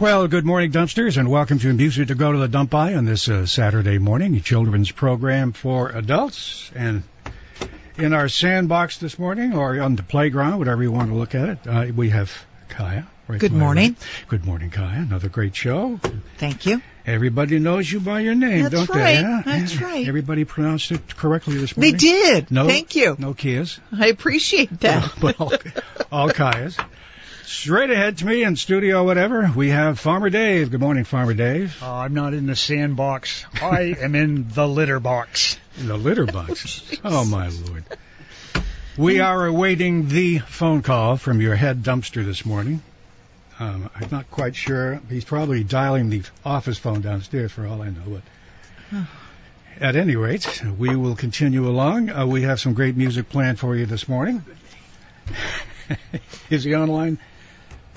[0.00, 3.04] Well, good morning, dumpsters, and welcome to Music to Go to the Dump By on
[3.04, 6.70] this uh, Saturday morning, a children's program for adults.
[6.76, 7.02] And
[7.96, 11.48] in our sandbox this morning, or on the playground, whatever you want to look at
[11.48, 12.32] it, uh, we have
[12.68, 13.08] Kaya.
[13.26, 13.96] Right Good morning.
[13.98, 14.28] right.
[14.28, 15.00] Good morning, Kaya.
[15.00, 15.98] Another great show.
[16.36, 16.80] Thank you.
[17.04, 19.16] Everybody knows you by your name, That's don't right.
[19.16, 19.20] they?
[19.20, 19.84] Yeah, That's yeah.
[19.84, 20.06] right.
[20.06, 21.92] Everybody pronounced it correctly this morning.
[21.92, 22.50] They did.
[22.52, 23.16] No, Thank you.
[23.18, 23.80] No Kias.
[23.92, 25.12] I appreciate that.
[25.20, 25.52] but all,
[26.12, 26.78] all Kayas.
[27.48, 30.70] Straight ahead to me in studio, whatever, we have Farmer Dave.
[30.70, 31.82] Good morning, Farmer Dave.
[31.82, 33.46] Uh, I'm not in the sandbox.
[33.54, 35.58] I am in the litter box.
[35.78, 36.82] In the litter box.
[37.04, 37.84] oh, my lord.
[38.98, 42.82] We are awaiting the phone call from your head dumpster this morning.
[43.58, 45.00] Um, I'm not quite sure.
[45.08, 48.20] He's probably dialing the office phone downstairs for all I know.
[48.92, 49.06] But
[49.80, 52.10] at any rate, we will continue along.
[52.10, 54.44] Uh, we have some great music planned for you this morning.
[56.50, 57.18] Is he online?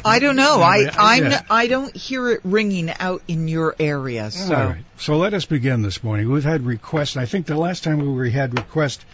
[0.05, 0.61] I don't know.
[0.61, 1.41] I I'm yeah.
[1.49, 4.31] I don't hear it ringing out in your area.
[4.31, 4.83] So All right.
[4.97, 6.29] So let us begin this morning.
[6.31, 7.17] We've had requests.
[7.17, 9.05] I think the last time we had request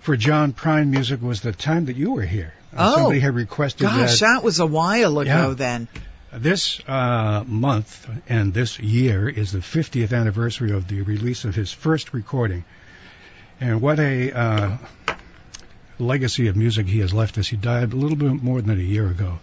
[0.00, 2.54] for John Prine music was the time that you were here.
[2.72, 2.94] Uh, Oh.
[2.96, 5.48] Somebody had requested gosh, that that was a while ago.
[5.48, 5.54] Yeah.
[5.54, 5.88] Then
[6.32, 11.72] this uh, month and this year is the 50th anniversary of the release of his
[11.72, 12.64] first recording.
[13.60, 14.78] And what a uh,
[15.98, 17.48] legacy of music he has left us.
[17.48, 19.38] He died a little bit more than a year ago.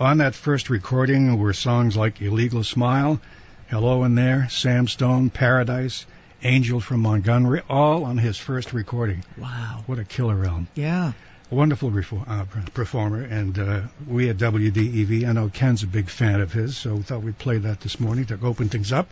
[0.00, 3.20] On that first recording were songs like Illegal Smile,
[3.68, 6.04] Hello in There, Sam Stone, Paradise,
[6.42, 9.24] Angel from Montgomery, all on his first recording.
[9.38, 9.82] wow.
[9.86, 10.68] What a killer album.
[10.74, 11.12] Yeah.
[11.50, 16.08] A wonderful refo- uh, performer, and uh, we at WDEV, I know Ken's a big
[16.08, 19.08] fan of his, so we thought we'd play that this morning to open things up.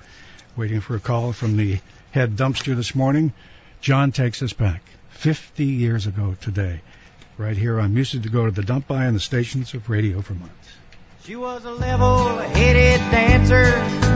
[0.56, 1.78] Waiting for a call from the
[2.10, 3.32] head dumpster this morning.
[3.80, 6.80] John takes us back 50 years ago today,
[7.42, 10.20] right here on Music to Go to the Dump By on the stations of Radio
[10.20, 10.52] Vermont.
[11.24, 13.74] She was a level-headed dancer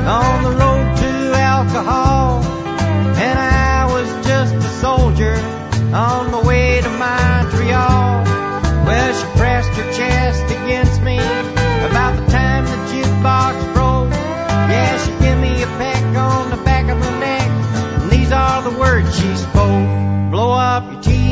[0.09, 5.35] on the road to alcohol, and I was just a soldier
[5.93, 8.25] on the way to Montreal.
[8.87, 14.11] Well, she pressed her chest against me about the time the jukebox broke.
[14.71, 17.49] Yeah, she gave me a peck on the back of the neck,
[18.03, 21.26] and these are the words she spoke: Blow up your TV,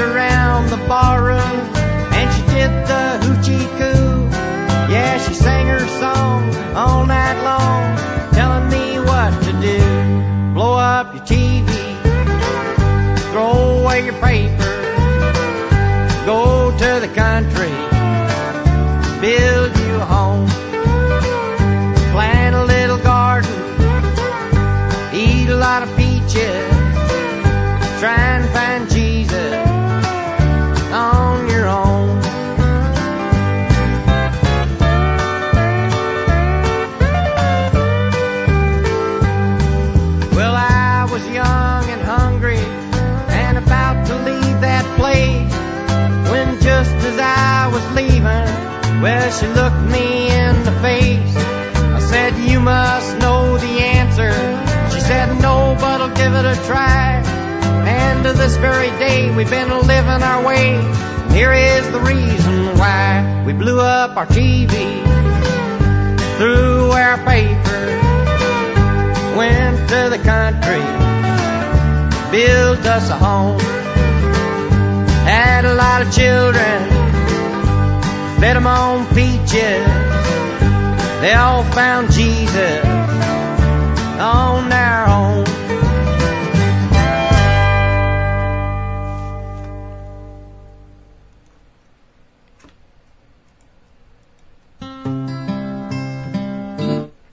[0.00, 1.43] around the barroom
[41.24, 45.52] was young and hungry and about to leave that place
[46.30, 51.36] when just as I was leaving, well, she looked me in the face.
[51.36, 54.32] I said, You must know the answer.
[54.92, 57.22] She said, No, but I'll give it a try.
[57.86, 60.80] And to this very day, we've been living our way.
[61.32, 64.70] Here is the reason why we blew up our TV,
[66.38, 67.84] threw our paper,
[69.36, 71.13] went to the country,
[72.34, 73.60] built us a home,
[75.24, 76.90] had a lot of children,
[78.40, 79.86] fed them on peaches.
[81.20, 82.84] They all found Jesus
[84.18, 85.44] on their own.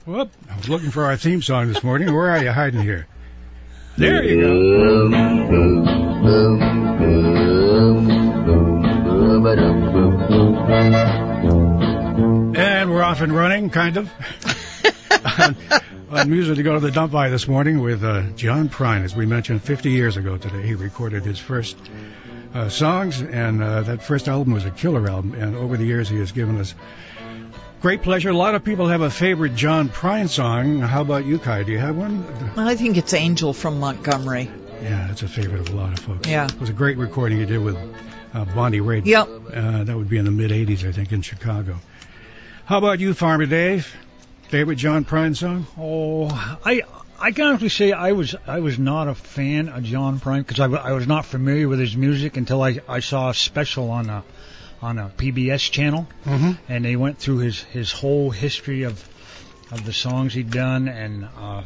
[0.06, 2.14] Whoop, I was looking for our theme song this morning.
[2.14, 3.08] Where are you hiding here?
[3.96, 5.06] There you go.
[12.54, 14.10] And we're off and running, kind of.
[16.12, 19.02] on music to go to the dump by this morning with uh, John Prine.
[19.02, 21.76] As we mentioned, 50 years ago today, he recorded his first
[22.54, 25.34] uh, songs, and uh, that first album was a killer album.
[25.34, 26.74] And over the years, he has given us
[27.82, 28.30] great pleasure.
[28.30, 30.78] A lot of people have a favorite John Prine song.
[30.78, 31.64] How about you, Kai?
[31.64, 32.24] Do you have one?
[32.56, 34.48] I think it's Angel from Montgomery.
[34.80, 36.28] Yeah, it's a favorite of a lot of folks.
[36.28, 36.46] Yeah.
[36.46, 37.76] It was a great recording he did with
[38.34, 39.04] uh, Bonnie Raitt.
[39.04, 39.28] Yep.
[39.52, 41.76] Uh, that would be in the mid 80s, I think, in Chicago.
[42.66, 43.92] How about you, Farmer Dave?
[44.48, 45.66] Favorite John Prine song?
[45.76, 46.28] Oh,
[46.64, 46.82] I
[47.18, 50.60] I can honestly say I was I was not a fan of John Prine because
[50.60, 54.08] I, I was not familiar with his music until I, I saw a special on
[54.08, 54.22] a
[54.82, 56.52] on a PBS channel, Mm-hmm.
[56.68, 59.02] and they went through his his whole history of
[59.70, 61.62] of the songs he'd done, and uh,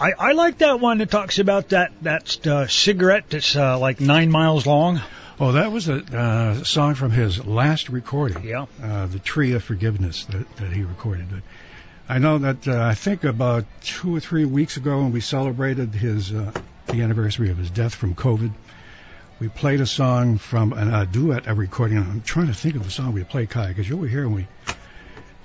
[0.00, 4.00] I I like that one that talks about that that uh, cigarette that's uh, like
[4.00, 5.00] nine miles long.
[5.38, 8.42] Oh, that was a uh, song from his last recording.
[8.44, 8.64] Yeah.
[8.82, 11.26] Uh, the Tree of Forgiveness that, that he recorded.
[11.30, 11.42] But
[12.08, 15.94] I know that uh, I think about two or three weeks ago when we celebrated
[15.94, 16.52] his uh,
[16.86, 18.50] the anniversary of his death from COVID,
[19.38, 21.98] we played a song from an, a duet a recording.
[21.98, 24.34] I'm trying to think of the song we played, Kai, because you were here and
[24.34, 24.46] we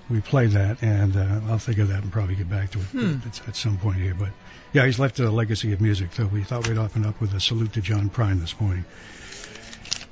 [0.10, 2.86] we played that, and uh, I'll think of that and probably get back to it
[2.86, 3.16] Hmm.
[3.26, 4.14] at, at some point here.
[4.14, 4.30] But
[4.74, 7.40] yeah, he's left a legacy of music, so we thought we'd open up with a
[7.40, 8.84] salute to John Prine this morning.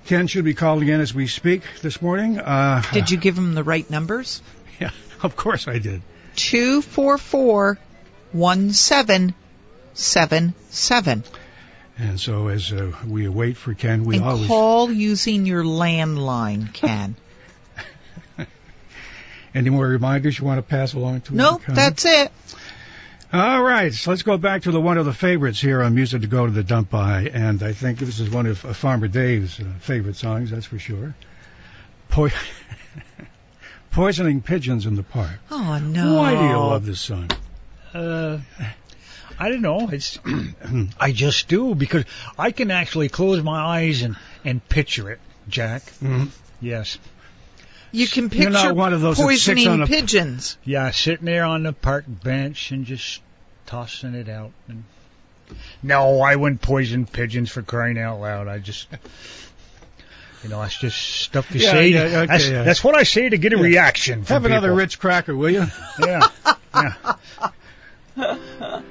[0.05, 2.39] Ken should be called again as we speak this morning.
[2.39, 4.41] Uh, Did you give him the right numbers?
[4.79, 4.91] Yeah,
[5.23, 6.01] of course I did.
[6.37, 7.77] Two four four
[8.31, 9.33] one seven
[9.93, 11.25] seven seven.
[11.99, 16.73] And so as uh, we wait for Ken, we And always call using your landline,
[16.73, 17.15] Ken.
[19.53, 21.37] any more reminders you want to pass along to us?
[21.37, 21.75] nope, Ken?
[21.75, 22.31] that's it.
[23.31, 26.21] All right, so let's go back to the one of the favorites here on Music
[26.21, 29.07] to Go to the Dump By, and I think this is one of uh, Farmer
[29.07, 31.13] Dave's uh, favorite songs, that's for sure.
[32.07, 32.29] Po-
[33.91, 35.31] Poisoning Pigeons in the Park.
[35.51, 36.15] Oh no.
[36.15, 37.29] Why do you love this song?
[37.93, 38.39] Uh,
[39.39, 39.89] I don't know.
[39.91, 40.19] It's
[40.99, 42.03] I just do because
[42.37, 45.83] I can actually close my eyes and and picture it, Jack.
[46.03, 46.29] Mhm.
[46.61, 46.97] Yes.
[47.91, 50.57] You can You're picture not one of those poisoning on a- pigeons.
[50.63, 53.21] Yeah, sitting there on the park bench and just
[53.65, 54.51] tossing it out.
[54.67, 54.83] And
[55.81, 58.47] no, I wouldn't poison pigeons for crying out loud.
[58.47, 58.87] I just,
[60.43, 61.87] you know, that's just stuff you Yeah, say.
[61.87, 62.63] yeah, okay, that's, yeah.
[62.63, 63.63] that's what I say to get a Yeah.
[63.63, 64.23] reaction.
[64.23, 64.77] From Have another people.
[64.77, 65.65] Ritz cracker, will you?
[65.99, 66.27] Yeah.
[66.75, 67.15] yeah.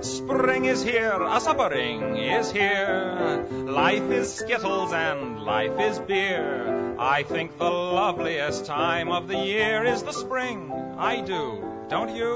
[0.00, 3.46] Spring is here, a suppering is here.
[3.50, 6.94] Life is skittles and life is beer.
[6.98, 10.70] I think the loveliest time of the year is the spring.
[10.98, 12.32] I do, don't you?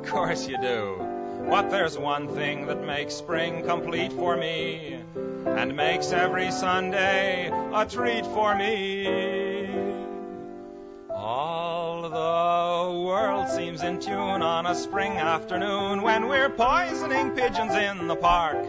[0.00, 1.08] Of course you do.
[1.48, 4.98] But there's one thing that makes spring complete for me,
[5.46, 9.06] and makes every Sunday a treat for me.
[13.62, 18.66] Seems in tune on a spring afternoon when we're poisoning pigeons in the park.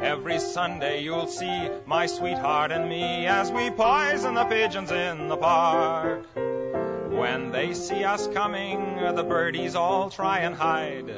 [0.00, 5.36] Every Sunday you'll see my sweetheart and me as we poison the pigeons in the
[5.36, 6.24] park.
[6.36, 11.12] When they see us coming, the birdies all try and hide.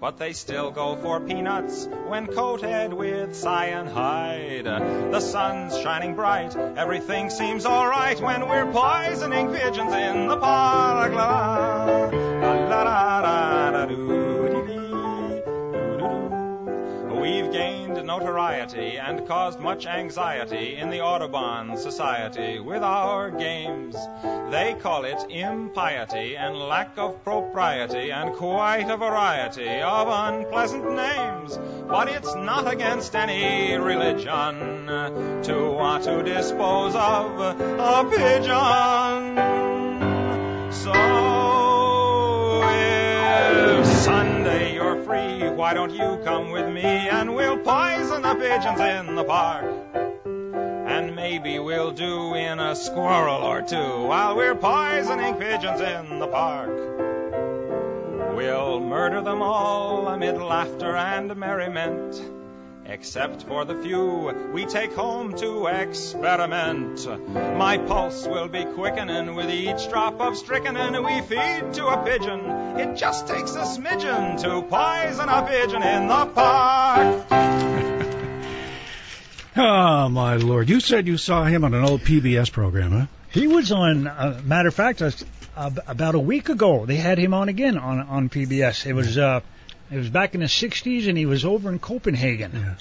[0.00, 4.64] But they still go for peanuts when coated with cyanide.
[4.64, 11.99] The sun's shining bright, everything seems alright when we're poisoning pigeons in the park.
[17.20, 23.96] We've gained notoriety and caused much anxiety in the Audubon Society with our games.
[24.52, 31.58] They call it impiety and lack of propriety and quite a variety of unpleasant names.
[31.88, 34.86] But it's not against any religion
[35.42, 39.34] to want to dispose of a pigeon.
[40.72, 41.19] So
[45.56, 49.64] why don't you come with me and we'll poison the pigeons in the park?
[50.86, 56.26] And maybe we'll do in a squirrel or two while we're poisoning pigeons in the
[56.26, 56.70] park.
[58.36, 62.39] We'll murder them all amid laughter and merriment.
[62.90, 67.06] Except for the few we take home to experiment.
[67.56, 72.40] My pulse will be quickening with each drop of strychnine we feed to a pigeon.
[72.80, 77.26] It just takes a smidgen to poison a pigeon in the park.
[79.56, 80.68] Oh, my Lord.
[80.68, 83.06] You said you saw him on an old PBS program, huh?
[83.30, 84.08] He was on.
[84.08, 88.00] Uh, matter of fact, uh, about a week ago, they had him on again on
[88.00, 88.84] on PBS.
[88.84, 89.42] It was uh,
[89.90, 92.52] it was back in the '60s, and he was over in Copenhagen.
[92.54, 92.74] Yeah.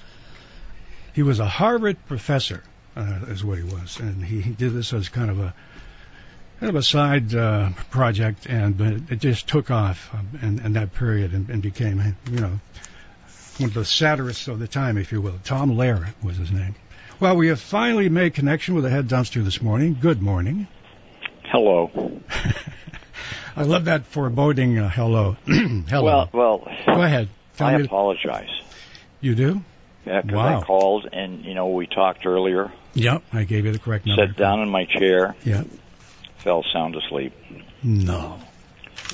[1.14, 2.64] He was a Harvard professor,
[2.96, 5.54] uh, is what he was, and he, he did this as kind of a
[6.60, 10.74] kind of a side uh, project, and but it just took off um, in, in
[10.74, 12.60] that period and, and became, you know,
[13.58, 15.40] one of the satirists of the time, if you will.
[15.44, 16.76] Tom Lehrer was his name.
[17.20, 19.98] Well, we have finally made connection with the head dumpster this morning.
[20.00, 20.68] Good morning.
[21.44, 22.22] Hello.
[23.60, 25.36] I love that foreboding uh, hello.
[25.46, 26.04] hello.
[26.04, 26.68] Well, well.
[26.86, 27.28] Go ahead.
[27.58, 28.48] Tell I apologize.
[29.20, 29.62] You do?
[30.06, 30.62] Yeah, 'cause Wow.
[30.62, 32.72] I called and you know we talked earlier.
[32.94, 33.22] Yep.
[33.34, 34.28] I gave you the correct number.
[34.28, 35.64] Sat down in my chair, Yeah.
[36.38, 37.34] fell sound asleep,
[37.84, 38.40] No.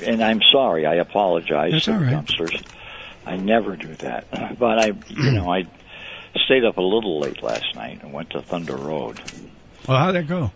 [0.06, 0.86] and I'm sorry.
[0.86, 2.64] I apologize That's to all dumpsters.
[3.26, 4.28] I never do that,
[4.60, 5.64] but I, you know, I
[6.46, 9.20] stayed up a little late last night and went to Thunder Road.
[9.88, 10.52] Well, how'd that go?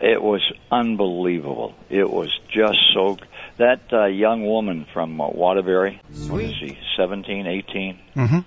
[0.00, 0.40] It was
[0.72, 1.74] unbelievable.
[1.90, 3.18] It was just so.
[3.56, 7.98] That uh, young woman from uh, Waterbury, what is she, 17, 18?
[8.16, 8.38] Mm-hmm.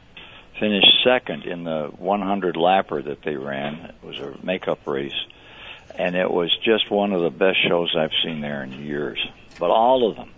[0.60, 3.76] finished second in the 100 lapper that they ran.
[3.76, 5.16] It was a makeup race,
[5.98, 9.20] and it was just one of the best shows I've seen there in years.
[9.60, 10.32] But all of them,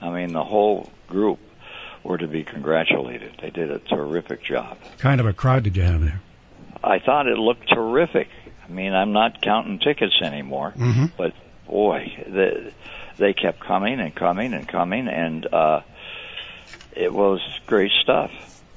[0.00, 1.38] I mean, the whole group
[2.04, 3.38] were to be congratulated.
[3.40, 4.78] They did a terrific job.
[4.98, 6.20] Kind of a crowd did you have there?
[6.84, 8.28] I thought it looked terrific.
[8.64, 11.06] I mean, I'm not counting tickets anymore, Mm-hmm.
[11.16, 11.32] but
[11.66, 12.72] boy, the,
[13.18, 15.80] they kept coming and coming and coming, and uh,
[16.94, 18.30] it was great stuff,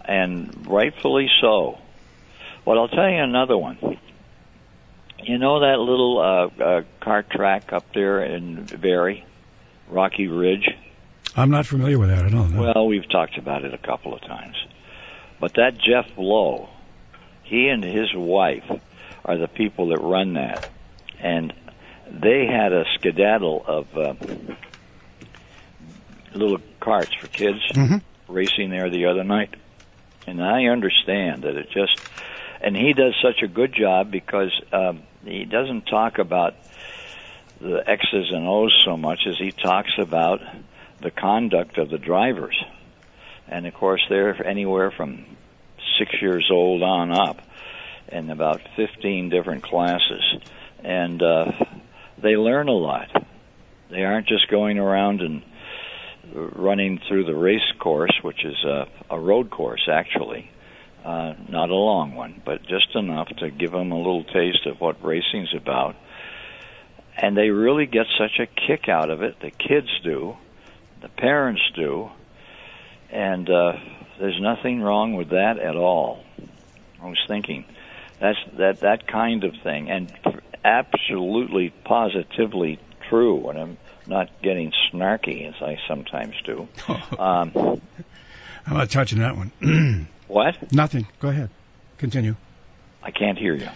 [0.03, 1.77] and rightfully so.
[2.65, 3.77] But I'll tell you another one.
[5.23, 9.23] You know that little uh, uh, cart track up there in Barre,
[9.89, 10.69] Rocky Ridge?
[11.35, 12.25] I'm not familiar with that.
[12.25, 12.47] at all.
[12.47, 12.61] No.
[12.61, 14.55] Well, we've talked about it a couple of times.
[15.39, 16.69] But that Jeff Lowe,
[17.43, 18.69] he and his wife
[19.23, 20.69] are the people that run that.
[21.19, 21.53] And
[22.09, 24.13] they had a skedaddle of uh,
[26.33, 28.01] little carts for kids Mhm.
[28.27, 29.53] racing there the other night.
[30.27, 31.97] And I understand that it just,
[32.61, 36.55] and he does such a good job because um, he doesn't talk about
[37.61, 40.41] the X's and O's so much as he talks about
[41.01, 42.61] the conduct of the drivers.
[43.47, 45.25] And of course, they're anywhere from
[45.99, 47.41] six years old on up,
[48.11, 50.23] in about 15 different classes.
[50.83, 51.51] And uh,
[52.25, 53.07] they learn a lot.
[53.91, 55.43] They aren't just going around and
[56.33, 60.49] running through the race course, which is a, a road course actually,
[61.05, 64.81] uh, not a long one, but just enough to give them a little taste of
[64.81, 65.95] what racing's about.
[67.15, 69.39] And they really get such a kick out of it.
[69.39, 70.35] The kids do,
[71.01, 72.09] the parents do,
[73.11, 73.73] and uh,
[74.19, 76.23] there's nothing wrong with that at all.
[77.01, 77.65] I was thinking
[78.19, 80.11] that's that that kind of thing, and
[80.65, 82.79] absolutely positively
[83.09, 83.49] true.
[83.49, 86.67] And I'm not getting snarky as I sometimes do.
[87.19, 87.81] Um,
[88.67, 90.07] I'm not touching that one.
[90.27, 90.73] what?
[90.73, 91.05] Nothing.
[91.19, 91.51] Go ahead.
[91.99, 92.35] Continue.
[93.03, 93.69] I can't hear you.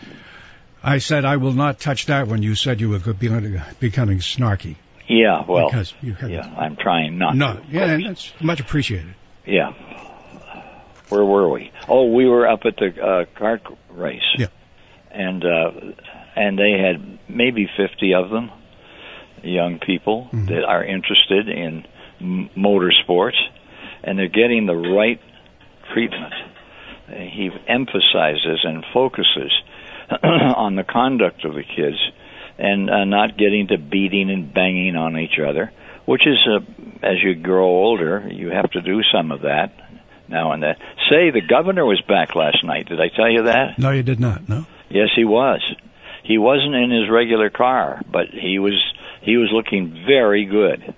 [0.81, 4.75] I said I will not touch that when you said you were becoming snarky.
[5.07, 7.35] Yeah, well, because you had yeah, I'm trying not.
[7.35, 9.13] no, to, yeah, and that's much appreciated.
[9.45, 9.73] Yeah.
[11.09, 11.71] Where were we?
[11.87, 13.57] Oh, we were up at the uh,
[13.89, 14.21] race.
[14.37, 14.47] Yeah.
[15.11, 15.71] And uh,
[16.35, 18.51] and they had maybe 50 of them,
[19.43, 20.47] young people Mhm.
[20.47, 21.85] that are interested in
[22.21, 23.37] m- motorsports,
[24.03, 25.19] and they're getting the right
[25.93, 26.33] treatment.
[27.11, 29.51] He emphasizes and focuses
[30.23, 31.97] on the conduct of the kids
[32.57, 35.71] and uh, not getting to beating and banging on each other,
[36.05, 36.59] which is, uh,
[37.01, 39.71] as you grow older, you have to do some of that
[40.27, 40.75] now and then.
[41.09, 42.87] Say, the governor was back last night.
[42.89, 43.79] Did I tell you that?
[43.79, 44.47] No, you did not.
[44.49, 44.65] No.
[44.89, 45.61] Yes, he was.
[46.23, 48.73] He wasn't in his regular car, but he was
[49.21, 50.93] he was looking very good,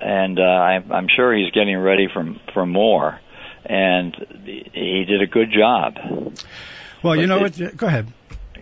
[0.00, 3.18] and uh, I'm, I'm sure he's getting ready for for more.
[3.64, 4.14] And
[4.44, 5.96] he did a good job.
[7.02, 7.76] Well, you know it- what?
[7.76, 8.06] Go ahead.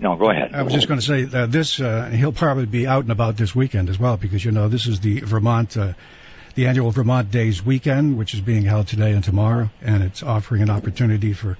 [0.00, 0.54] No, go ahead.
[0.54, 1.80] I was just going to say uh, this.
[1.80, 4.86] Uh, he'll probably be out and about this weekend as well because you know this
[4.86, 5.94] is the Vermont, uh,
[6.54, 10.62] the annual Vermont Days weekend, which is being held today and tomorrow, and it's offering
[10.62, 11.58] an opportunity for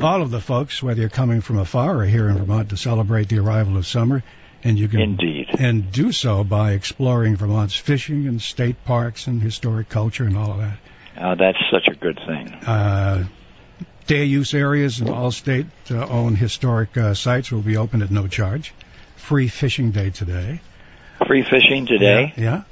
[0.00, 3.28] all of the folks, whether you're coming from afar or here in Vermont, to celebrate
[3.28, 4.22] the arrival of summer.
[4.64, 5.48] And you can Indeed.
[5.58, 10.52] and do so by exploring Vermont's fishing and state parks and historic culture and all
[10.52, 10.78] of that.
[11.16, 12.52] Uh, that's such a good thing.
[12.66, 13.24] Uh,
[14.06, 18.10] day use areas and all state uh, owned historic uh, sites will be open at
[18.10, 18.74] no charge.
[19.16, 20.60] Free fishing day today.
[21.26, 22.32] Free fishing today.
[22.36, 22.42] Yeah.
[22.42, 22.62] yeah.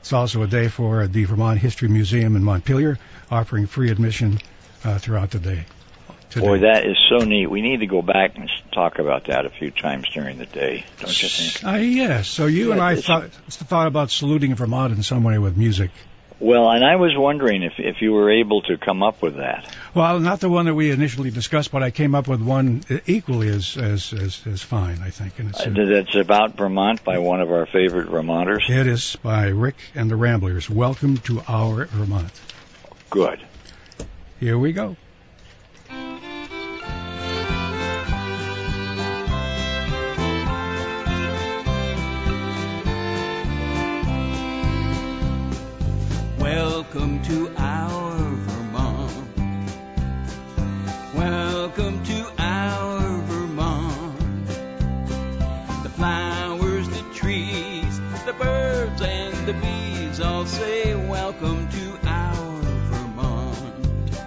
[0.00, 2.98] It's also a day for the Vermont History Museum in Montpelier,
[3.30, 4.38] offering free admission
[4.84, 5.64] uh, throughout the day.
[6.30, 6.46] Today.
[6.46, 7.48] Boy, that is so neat.
[7.50, 10.84] We need to go back and talk about that a few times during the day,
[11.00, 11.64] don't you think?
[11.64, 12.28] Uh, yes.
[12.28, 15.90] So you and I thought, thought about saluting Vermont in some way with music.
[16.38, 19.76] Well, and I was wondering if if you were able to come up with that.
[19.92, 23.48] Well, not the one that we initially discussed, but I came up with one equally
[23.48, 25.38] as as as, as fine, I think.
[25.38, 28.64] And it's Uh, That's about Vermont by one of our favorite Vermonters.
[28.70, 30.70] it is by Rick and the Ramblers.
[30.70, 32.32] Welcome to our Vermont.
[33.10, 33.40] Good.
[34.38, 34.96] Here we go.
[46.92, 49.12] Welcome to our Vermont.
[51.14, 54.48] Welcome to our Vermont.
[55.84, 64.20] The flowers, the trees, the birds, and the bees all say welcome to our Vermont.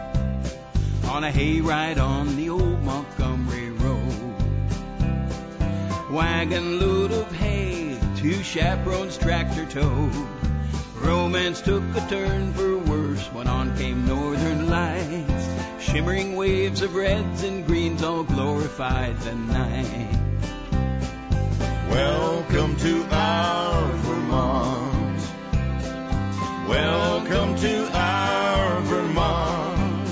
[1.09, 4.35] On a hayride on the old Montgomery Road.
[6.09, 10.42] Wagon load of hay, two chaperones tractor towed.
[11.03, 15.49] Romance took a turn for worse when on came northern lights.
[15.77, 20.17] Shimmering waves of reds and greens all glorified the night.
[21.89, 25.21] Welcome to our Vermont.
[26.69, 30.05] Welcome to our Vermont.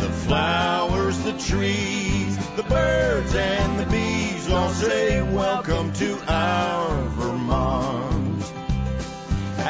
[0.00, 8.07] The flowers, the trees, the birds, and the bees all say welcome to our Vermont.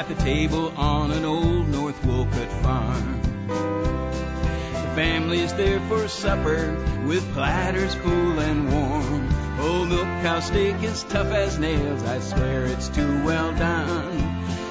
[0.08, 3.20] The table on an old North Wolcott farm.
[3.46, 6.74] The family's there for supper
[7.06, 9.28] with platters cool and warm.
[9.60, 14.18] Old milk cow steak is tough as nails, I swear it's too well done.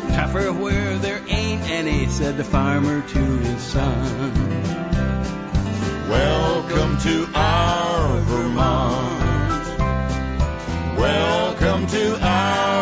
[0.09, 4.33] Tougher where there ain't any, said the farmer to his son.
[6.09, 9.77] Welcome to our Vermont.
[10.97, 12.76] Welcome to our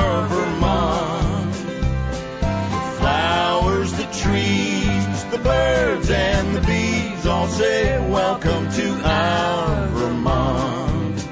[5.45, 11.27] birds, and the bees all say welcome to our Vermont.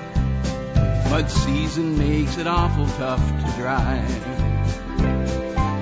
[1.10, 4.44] Mud season makes it awful tough to drive.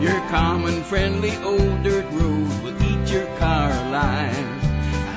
[0.01, 4.61] Your common friendly old dirt road will eat your car alive.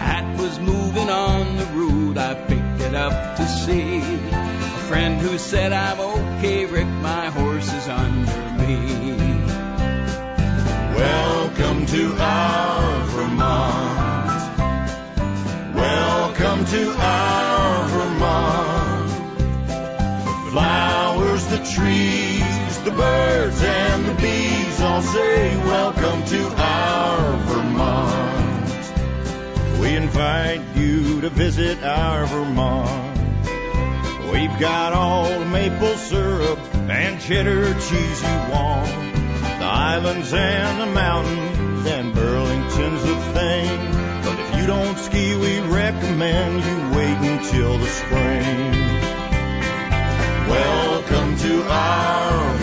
[0.02, 3.98] Hat was moving on the road, I picked it up to see.
[4.00, 9.33] A friend who said I'm okay, Rick, my horse is under me.
[11.04, 14.56] Welcome to our Vermont.
[15.74, 19.10] Welcome to our Vermont.
[20.24, 28.70] The flowers, the trees, the birds, and the bees all say welcome to our Vermont.
[29.82, 33.18] We invite you to visit our Vermont.
[34.32, 39.13] We've got all the maple syrup and cheddar cheese you want.
[39.74, 43.66] Islands and the mountains and Burlington's the thing.
[44.22, 48.70] But if you don't ski, we recommend you wait until the spring.
[50.48, 52.53] Welcome to our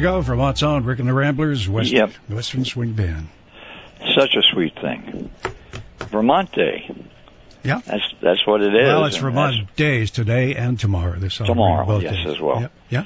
[0.00, 2.12] you go, Vermont's own Rick and the Ramblers, West, Yep.
[2.28, 3.28] Western Swing Band.
[4.14, 5.30] Such a sweet thing.
[6.10, 6.90] Vermont Day.
[7.62, 7.80] Yeah.
[7.84, 8.86] That's that's what it is.
[8.86, 11.18] Well, it's Vermont days today and tomorrow.
[11.18, 12.26] They're Tomorrow, both yes, days.
[12.28, 12.62] as well.
[12.62, 12.72] Yep.
[12.88, 13.04] Yeah.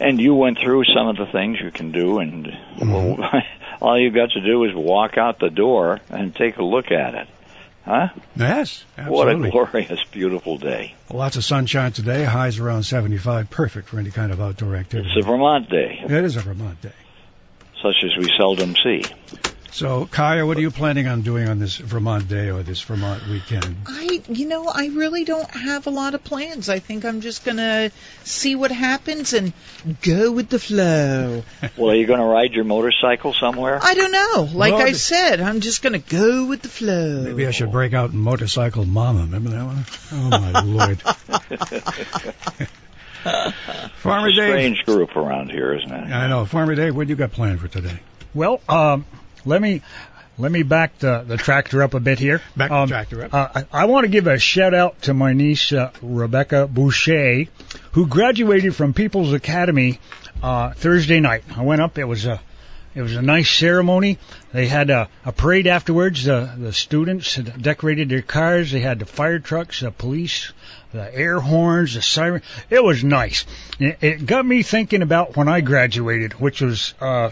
[0.00, 2.46] And you went through some of the things you can do, and
[2.78, 3.22] Mm-hmm.
[3.84, 7.14] all you've got to do is walk out the door and take a look at
[7.14, 7.28] it.
[7.84, 8.08] Huh?
[8.36, 10.94] Yes, What a glorious, beautiful day.
[11.12, 12.22] Lots of sunshine today.
[12.24, 13.50] Highs around 75.
[13.50, 15.10] Perfect for any kind of outdoor activity.
[15.14, 16.92] It's a Vermont day, it is a Vermont day.
[17.82, 19.04] such as we seldom see.
[19.72, 23.26] So, Kaya, what are you planning on doing on this Vermont day or this Vermont
[23.26, 23.74] weekend?
[23.86, 26.68] I, you know, I really don't have a lot of plans.
[26.68, 27.90] I think I'm just gonna
[28.22, 29.54] see what happens and
[30.02, 31.42] go with the flow.
[31.78, 33.78] Well, are you going to ride your motorcycle somewhere?
[33.82, 34.48] I don't know.
[34.52, 37.22] Like Well, I said, I'm just gonna go with the flow.
[37.22, 39.20] Maybe I should break out Motorcycle Mama.
[39.20, 39.84] Remember that one?
[40.12, 41.00] Oh, my Lord.
[44.02, 44.50] Farmer It's a Dave.
[44.50, 46.12] strange group around here, isn't it?
[46.12, 46.44] I know.
[46.44, 47.98] Farmer Dave, what do you got planned for today?
[48.34, 49.06] Well, um,
[49.44, 49.82] let me
[50.38, 52.40] let me back the, the tractor up a bit here.
[52.56, 53.34] Back the Um, tractor up.
[53.34, 57.44] Uh, I, I want to give a shout out to my niece uh, Rebecca Boucher,
[57.92, 60.00] who graduated from People's Academy
[60.42, 61.44] uh, Thursday night.
[61.56, 61.98] I went up.
[61.98, 62.40] It was a
[62.94, 64.18] it was a nice ceremony.
[64.52, 66.24] They had a, a parade afterwards.
[66.24, 68.70] The the students had decorated their cars.
[68.72, 70.52] They had the fire trucks, the police,
[70.92, 72.42] the air horns, the siren.
[72.68, 73.46] It was nice.
[73.78, 77.30] It, it got me thinking about when I graduated, which was uh,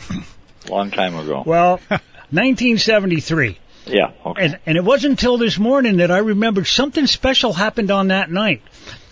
[0.69, 1.43] Long time ago.
[1.47, 1.81] well,
[2.31, 3.59] 1973.
[3.87, 4.13] Yeah.
[4.25, 4.45] Okay.
[4.45, 8.31] And, and it wasn't until this morning that I remembered something special happened on that
[8.31, 8.63] night.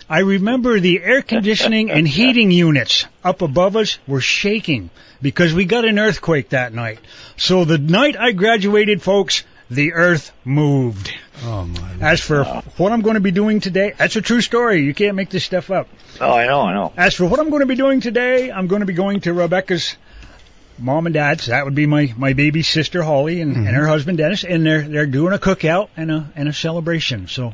[0.09, 4.89] I remember the air conditioning and heating units up above us were shaking
[5.21, 6.99] because we got an earthquake that night.
[7.37, 11.13] So the night I graduated, folks, the earth moved.
[11.43, 11.93] Oh my.
[12.01, 12.43] As for
[12.77, 14.81] what I'm going to be doing today, that's a true story.
[14.81, 15.87] You can't make this stuff up.
[16.19, 16.61] Oh, I know.
[16.61, 16.93] I know.
[16.97, 19.33] As for what I'm going to be doing today, I'm going to be going to
[19.33, 19.95] Rebecca's
[20.79, 21.47] mom and dad's.
[21.47, 24.81] That would be my my baby sister Holly and, and her husband Dennis, and they're
[24.81, 27.27] they're doing a cookout and a and a celebration.
[27.27, 27.53] So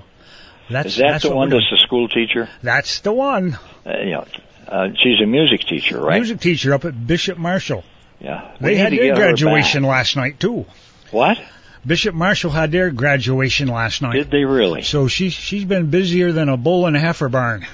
[0.69, 2.49] that's Is that that's the one we're that's the school teacher?
[2.63, 3.57] That's the one.
[3.85, 4.25] Uh, you know,
[4.67, 6.17] uh, she's a music teacher, right?
[6.17, 7.83] Music teacher up at Bishop Marshall.
[8.19, 8.55] Yeah.
[8.59, 10.65] They had need to their graduation last night too.
[11.11, 11.37] What?
[11.85, 14.13] Bishop Marshall had their graduation last night.
[14.13, 14.81] Did they really?
[14.81, 17.67] So she's she's been busier than a bull in a heifer barn.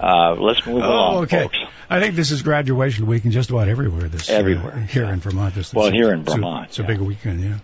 [0.00, 1.42] Uh, let's move Oh, along, okay.
[1.42, 1.58] folks.
[1.90, 4.08] I think this is graduation week in just about everywhere.
[4.08, 5.12] This uh, Everywhere, here yeah.
[5.12, 5.54] in Vermont.
[5.54, 7.40] This, Well, here in it's a- Vermont, it's a big weekend.
[7.42, 7.58] Yeah.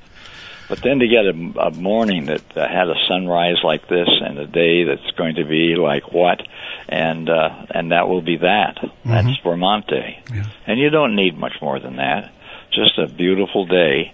[0.69, 4.37] But then to get a, a morning that uh, had a sunrise like this and
[4.37, 6.43] a day that's going to be like what,
[6.89, 8.79] and uh, and that will be that.
[9.05, 10.35] That's Vermont Day, Mm-hmm.
[10.39, 10.47] Yeah.
[10.67, 12.33] and you don't need much more than that.
[12.73, 14.13] Just a beautiful day,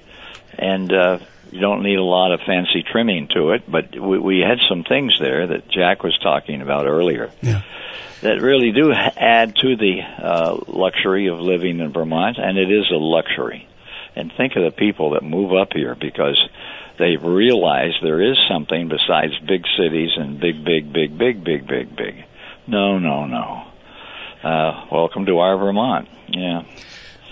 [0.59, 1.19] and uh,
[1.53, 3.71] you don't need a lot of fancy trimming to it.
[3.71, 7.31] But we, we had some things there that Jack was talking about earlier.
[7.43, 7.63] Yeah.
[8.23, 12.91] that really do add to the uh, luxury of living in Vermont, and it is
[12.91, 13.69] a luxury.
[14.17, 16.39] And think of the people that move up here because
[16.99, 21.97] they realize there is something besides big cities and big, big, big, big, big, big,
[21.97, 22.25] big.
[22.67, 23.67] No, no, no.
[24.43, 26.09] Uh, welcome to our Vermont.
[26.29, 26.63] Yeah.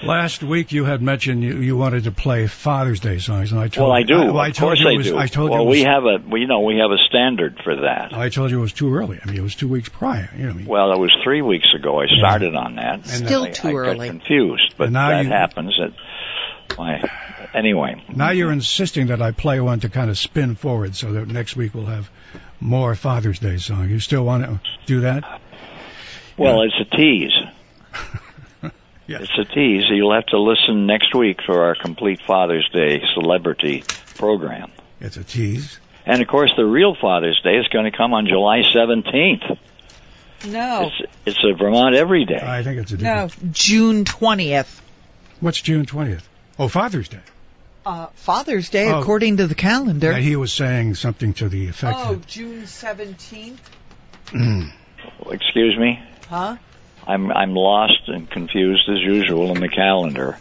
[0.03, 3.69] Last week you had mentioned you, you wanted to play Father's Day songs, and I
[3.69, 4.15] told Well, I do.
[4.15, 5.19] I, well, I of told course you I was, do.
[5.19, 6.97] I told well, you it was, we have a, we, you know, we have a
[7.09, 8.15] standard for that.
[8.15, 9.19] I told you it was too early.
[9.23, 10.31] I mean, it was two weeks prior.
[10.37, 10.51] You know.
[10.51, 12.01] I mean, Well, it was three weeks ago.
[12.01, 13.07] I started on that.
[13.07, 14.09] Still I, too I early.
[14.09, 15.75] got confused, but now that you- happens.
[15.79, 15.93] It,
[16.79, 17.03] my,
[17.53, 18.03] anyway.
[18.09, 21.57] Now you're insisting that I play one to kind of spin forward, so that next
[21.57, 22.11] week we'll have
[22.59, 23.91] more Father's Day songs.
[23.91, 25.41] You still want to do that?
[26.39, 27.33] Well, it's a tease.
[29.11, 29.23] Yes.
[29.23, 29.85] It's a tease.
[29.90, 33.83] You'll have to listen next week for our complete Father's Day celebrity
[34.16, 34.70] program.
[35.01, 35.81] It's a tease.
[36.07, 39.59] And of course, the real Father's Day is going to come on July 17th.
[40.46, 42.38] No, It's it's a Vermont Every Day.
[42.40, 43.29] I think it's a no.
[43.51, 44.81] June twentieth.
[45.40, 46.23] What's June 20th?
[46.59, 47.18] Oh, Father's Day.
[47.85, 49.01] Uh, Father's Day, Oh.
[49.01, 50.12] according to the calendar.
[50.12, 53.61] That he was saying something to the effect Oh, that June seventeenth.
[54.33, 56.01] Excuse me.
[56.29, 56.57] Huh?
[57.07, 60.39] I'm I'm lost and confused as usual in the calendar.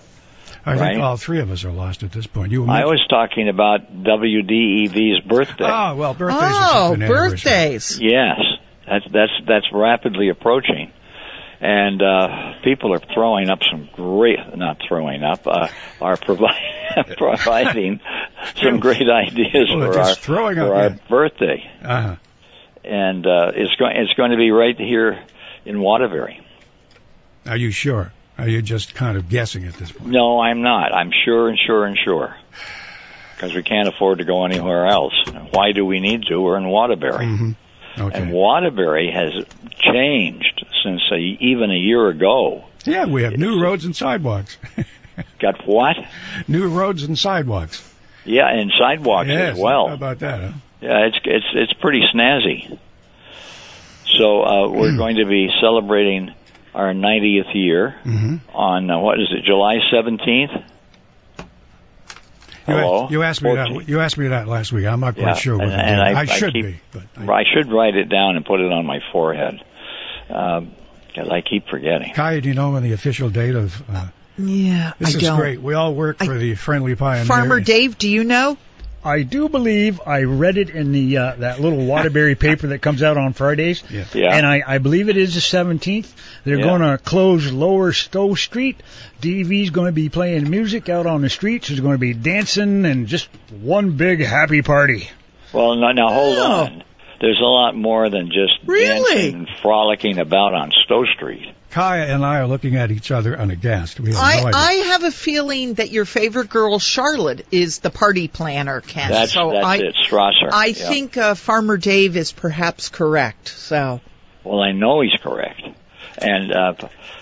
[0.65, 0.91] I Right.
[0.93, 2.51] think all three of us are lost at this point.
[2.51, 5.65] You I was talking about WDEV's birthday.
[5.65, 7.29] Oh, well, birthdays Oh, just an anniversary.
[7.31, 7.99] birthdays.
[8.01, 8.39] Yes,
[8.85, 10.91] that's that's that's rapidly approaching,
[11.61, 15.69] and uh, people are throwing up some great, not throwing up, uh,
[16.01, 17.99] are providing providing
[18.61, 20.95] some great ideas Well, for our throwing for up, our yeah.
[21.09, 22.15] birthday, Uh-huh.
[22.83, 25.23] and uh, it's going it's going to be right here
[25.65, 26.45] in Waterbury.
[27.49, 28.11] Are you sure?
[28.37, 30.11] Are you just kind of guessing at this point?
[30.11, 30.93] No, I'm not.
[30.93, 32.35] I'm sure and sure and sure.
[33.35, 35.13] Because we can't afford to go anywhere else.
[35.51, 36.39] Why do we need to?
[36.39, 37.25] We're in Waterbury.
[37.25, 37.51] hmm
[37.97, 38.17] Okay.
[38.17, 39.45] And Waterbury has
[39.77, 42.65] changed since a, even a year ago.
[42.85, 44.57] yeah, we have new roads and sidewalks.
[45.39, 45.97] Got what?
[46.47, 47.85] new roads and sidewalks.
[48.23, 49.53] Yeah, and sidewalks yes.
[49.53, 49.87] as well.
[49.87, 50.51] How about that, huh?
[50.81, 52.77] Yeah, it's it's it's pretty snazzy.
[54.17, 56.33] So uh, we're going to be celebrating
[56.73, 60.63] our 90th year hmm on uh, what is it, July 17th?
[62.67, 63.07] You, Hello?
[63.09, 63.79] you asked me 14th.
[63.79, 63.89] that.
[63.89, 64.85] You asked me that last week.
[64.85, 66.65] I'm not quite Yeah, sure what and- the and date- I- I, I should keep-
[66.65, 69.59] be, but I, I should write it down and put it on my forehead
[70.27, 72.13] because I keep forgetting.
[72.13, 73.81] Kai, do you know when the official date of?
[73.89, 75.39] Uh, Yeah, this I is don't.
[75.39, 75.61] great.
[75.61, 77.25] We all work I- for the Friendly Pioneer.
[77.25, 78.57] Farmer Dave, do you know?
[79.09, 83.01] I do believe I read it in the uh, that little Waterbury paper that comes
[83.03, 84.05] out on Fridays, Yeah.
[84.13, 84.35] Yeah.
[84.35, 86.11] and I, I believe it is the 17th.
[86.45, 86.63] They're Yeah.
[86.65, 88.81] going to close Lower Stowe Street.
[89.21, 91.67] DV's going to be playing music out on the streets.
[91.67, 93.27] There's going to be dancing and just
[93.61, 95.09] one big happy party.
[95.51, 96.51] Well, now, now hold Oh.
[96.65, 96.83] on.
[97.21, 99.23] There's a lot more than just Really?
[99.23, 101.47] dancing and frolicking about on Stowe Street.
[101.71, 103.99] Kaya and I are looking at each other unaghast.
[103.99, 104.59] We have I, no idea.
[104.59, 109.11] I have a feeling that your favorite girl, Charlotte, is the party planner, Ken.
[109.11, 110.49] That's so that's I, it, Strasser.
[110.51, 110.73] I Yeah.
[110.89, 113.49] think uh, Farmer Dave is perhaps correct.
[113.49, 114.01] So
[114.43, 115.61] Well, I know he's correct,
[116.17, 116.73] and uh,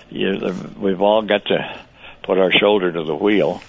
[0.10, 1.80] you, we've all got to
[2.24, 3.62] put our shoulder to the wheel,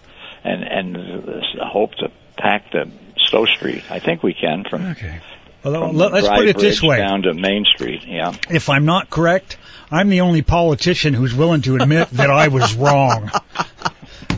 [0.44, 3.82] and and uh, hope to pack the Stowe Street.
[3.90, 4.86] I think we can from.
[4.92, 5.20] Okay.
[5.64, 6.98] Well, from let- let's Dry put it this way.
[6.98, 8.04] down to Main Street.
[8.06, 8.32] Yeah.
[8.48, 9.56] If I'm not correct,
[9.90, 13.31] I'm the only politician who's willing to admit that I was wrong.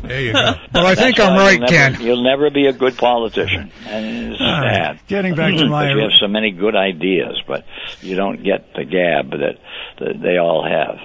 [0.03, 0.55] There you go.
[0.73, 2.01] But I think I'm right, you'll never, Ken.
[2.07, 4.75] You'll never be a good politician, and it's All right.
[4.97, 5.01] sad.
[5.09, 7.65] Getting back to my- you have so many good ideas, but
[8.01, 9.59] you don't get the gab that,
[9.99, 10.99] that they all have.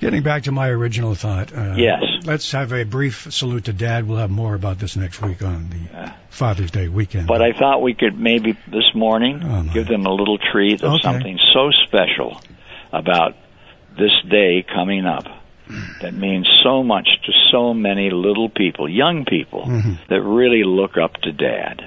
[0.00, 1.52] Getting back to my original thought.
[1.56, 2.02] Uh, Yes.
[2.24, 4.08] Let's have a brief salute to Dad.
[4.08, 7.26] We'll have more about this next week on the Father's Day weekend.
[7.28, 10.94] But I thought we could maybe this morning Oh, give them a little treat of
[10.94, 11.02] Okay.
[11.02, 12.40] something so special
[12.92, 13.36] about
[13.98, 15.26] this day coming up
[16.00, 19.96] that means so much to so many little people, young people, Mhm.
[20.08, 21.82] that really look up to Dad.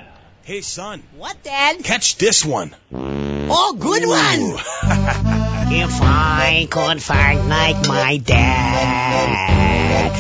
[0.46, 1.84] Hey, son, What, Dad?
[1.84, 2.76] catch this one.
[2.94, 4.60] Oh, good one.
[5.74, 9.50] if I could fight like my dad,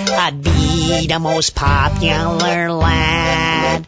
[0.09, 3.85] I'd be the most popular lad.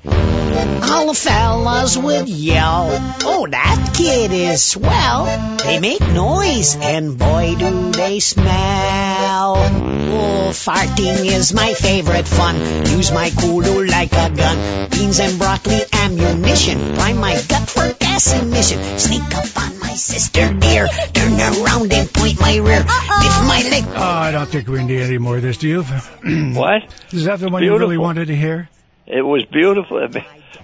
[0.83, 2.89] All the fellas would yell,
[3.23, 5.25] oh, that kid is swell.
[5.57, 9.55] They make noise, and boy, do they smell.
[9.57, 12.55] Oh, farting is my favorite fun.
[12.87, 14.89] Use my cooler like a gun.
[14.89, 16.26] Beans and broccoli ammunition.
[16.27, 18.81] Prime my gut for gas emission.
[18.99, 20.87] Sneak up on my sister dear.
[21.13, 22.79] Turn around and point my rear.
[22.79, 23.83] Lift my leg.
[23.87, 25.83] Oh, I don't think we need any more of this, do you?
[26.53, 26.83] What?
[27.13, 28.67] Is that the one you really wanted to hear?
[29.05, 30.05] It was beautiful.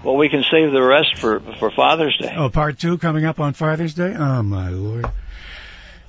[0.03, 2.33] Well, we can save the rest for for Father's Day.
[2.35, 4.13] Oh, part two coming up on Father's Day?
[4.17, 5.05] Oh, my Lord.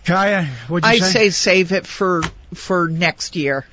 [0.05, 1.13] Kaya, what'd you I say?
[1.13, 2.23] say save it for
[2.55, 3.65] for next year.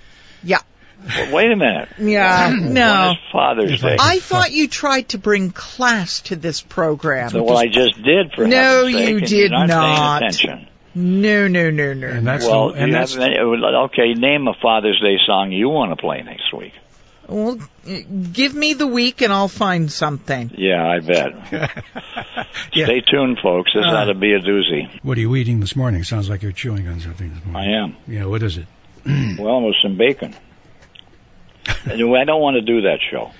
[0.43, 0.59] Yeah.
[1.03, 1.89] Well, wait a minute.
[1.99, 2.49] Yeah.
[2.51, 3.13] When no.
[3.31, 3.97] Father's I- Day?
[3.99, 7.29] I thought you tried to bring class to this program.
[7.29, 9.67] So, well, I just did for No, heaven's sake, you and did you're not.
[9.67, 10.19] not.
[10.21, 10.67] Paying attention.
[10.93, 12.07] No, no, no, no.
[12.07, 14.13] And that's well, the, and you that's have okay.
[14.13, 16.73] Name a Father's Day song you want to play next week.
[17.27, 17.59] Well,
[18.33, 20.51] give me the week and I'll find something.
[20.57, 21.75] Yeah, I bet.
[22.73, 22.85] Yeah.
[22.85, 23.71] Stay tuned, folks.
[23.73, 24.89] This Uh, ought to be a doozy.
[25.03, 26.03] What are you eating this morning?
[26.03, 27.95] Sounds like you're chewing on something this I am.
[28.07, 28.67] Yeah, what is it?
[29.39, 30.35] Well, with some bacon.
[31.67, 33.31] I don't want to do that show.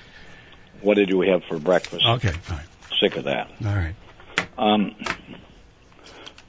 [0.80, 2.04] What did we have for breakfast?
[2.04, 2.64] Okay, fine.
[3.00, 3.50] Sick of that.
[3.64, 3.94] All right.
[4.58, 4.94] Um,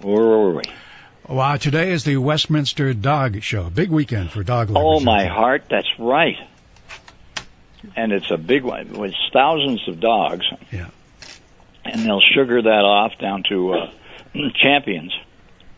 [0.02, 0.64] where were we?
[1.28, 3.70] Wow, today is the Westminster Dog Show.
[3.70, 5.02] Big weekend for dog lovers.
[5.02, 6.36] Oh my heart, that's right.
[7.96, 10.46] And it's a big one with thousands of dogs.
[10.72, 10.90] Yeah.
[11.86, 13.92] And they'll sugar that off down to uh,
[14.56, 15.14] champions.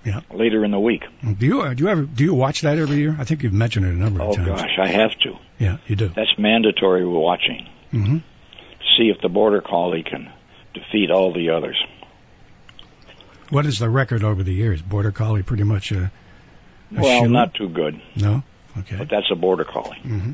[0.06, 0.22] Yeah.
[0.32, 1.04] Later in the week.
[1.40, 3.16] Do you uh, do you ever do you watch that every year?
[3.20, 4.48] I think you've mentioned it a number of times.
[4.48, 5.38] Oh gosh, I have to.
[5.58, 6.10] Yeah, you do.
[6.10, 7.68] That's mandatory watching.
[7.92, 8.18] hmm
[8.98, 10.32] See if the border collie can
[10.74, 11.82] defeat all the others.
[13.50, 14.82] What is the record over the years?
[14.82, 15.92] Border Collie, pretty much.
[15.92, 15.96] Uh,
[16.96, 18.44] a Well, not too good, No.
[18.80, 18.96] Okay.
[18.98, 20.00] but that's a border collie.
[20.00, 20.34] hmm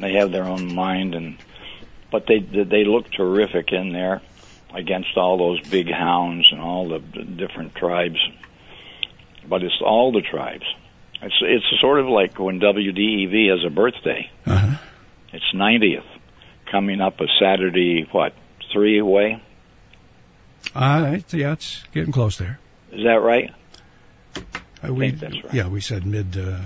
[0.00, 1.36] They have their own mind, and
[2.10, 4.20] but they they look terrific in there
[4.74, 8.18] against all those big hounds and all the different tribes.
[9.48, 10.64] But it's all the tribes.
[11.22, 14.30] It's it's sort of like when WDEV has a birthday.
[14.46, 14.76] Uh-huh.
[15.32, 16.04] It's 90th
[16.70, 18.06] coming up a Saturday.
[18.10, 18.32] What
[18.72, 19.42] three away?
[20.74, 22.58] Uh, it's- yeah, it's getting close there.
[22.92, 23.52] Is that right?
[24.82, 25.54] Uh, we, think that's right.
[25.54, 26.36] Yeah, we said mid.
[26.36, 26.58] Uh,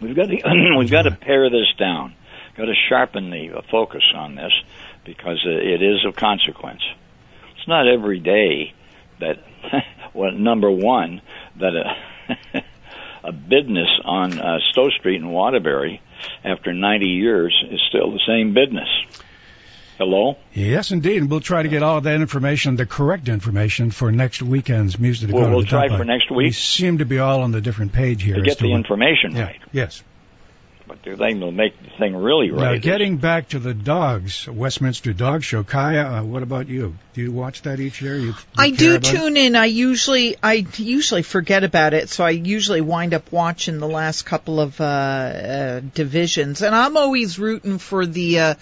[0.00, 2.14] We've got to we've got to pare this down.
[2.56, 4.52] Got to sharpen the uh, focus on this
[5.04, 6.82] because it is of consequence.
[7.56, 8.74] It's not every day
[9.20, 9.38] that
[10.16, 11.20] well, number one
[11.60, 12.62] that a
[13.24, 16.00] a business on uh, Stowe Street in Waterbury
[16.44, 18.88] after 90 years is still the same business.
[19.98, 20.36] Hello.
[20.52, 21.22] yes, indeed.
[21.22, 25.30] And we'll try to get all that information, the correct information, for next weekend's music.
[25.30, 26.48] to Well, we'll try for next week.
[26.48, 28.34] We seem to be all on the different page here.
[28.34, 29.42] To get the what- information Yeah.
[29.44, 30.02] right, Yes.
[30.86, 32.74] But the thing will make the thing really Now, right.
[32.76, 35.64] is- getting back to the dogs, Westminster Dog Show.
[35.64, 36.96] Kaya, uh, what about you?
[37.14, 38.16] Do you watch that each year?
[38.16, 39.16] You, you I do about it?
[39.16, 39.56] tune in.
[39.56, 44.22] I usually I usually forget about it, so I usually wind up watching the last
[44.26, 48.54] couple of uh, uh divisions, and I'm always rooting for the uh,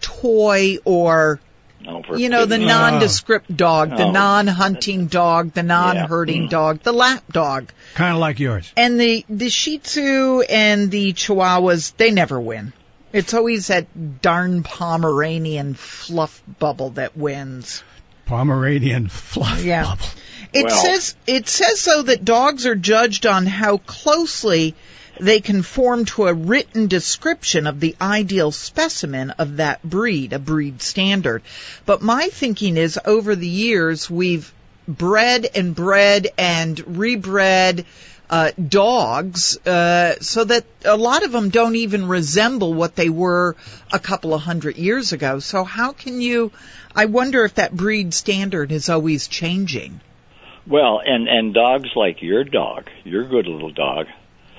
[0.00, 1.40] toy or
[1.80, 4.10] No, for you know the goodness- nondescript dog, the Oh.
[4.10, 6.50] non-hunting dog, the non-hurting Mm.
[6.50, 8.70] dog, the lap dog, Kind of like yours.
[8.76, 11.92] and the the Shih Tzu and the Chihuahuas.
[11.96, 12.72] They never win.
[13.12, 17.82] It's always that darn Pomeranian fluff bubble that wins.
[18.26, 19.84] Pomeranian fluff Yeah.
[19.84, 20.06] bubble.
[20.52, 24.74] It Well- says it says though that dogs are judged on how closely
[25.20, 30.82] they conform to a written description of the ideal specimen of that breed, a breed
[30.82, 31.42] standard.
[31.84, 34.52] But my thinking is over the years we've
[34.88, 37.84] bred and bred and rebred
[38.28, 43.56] uh, dogs uh, so that a lot of them don't even resemble what they were
[43.92, 45.38] a couple of hundred years ago.
[45.38, 46.50] So how can you?
[46.94, 50.00] I wonder if that breed standard is always changing.
[50.66, 54.06] Well, and and dogs like your dog, your good little dog,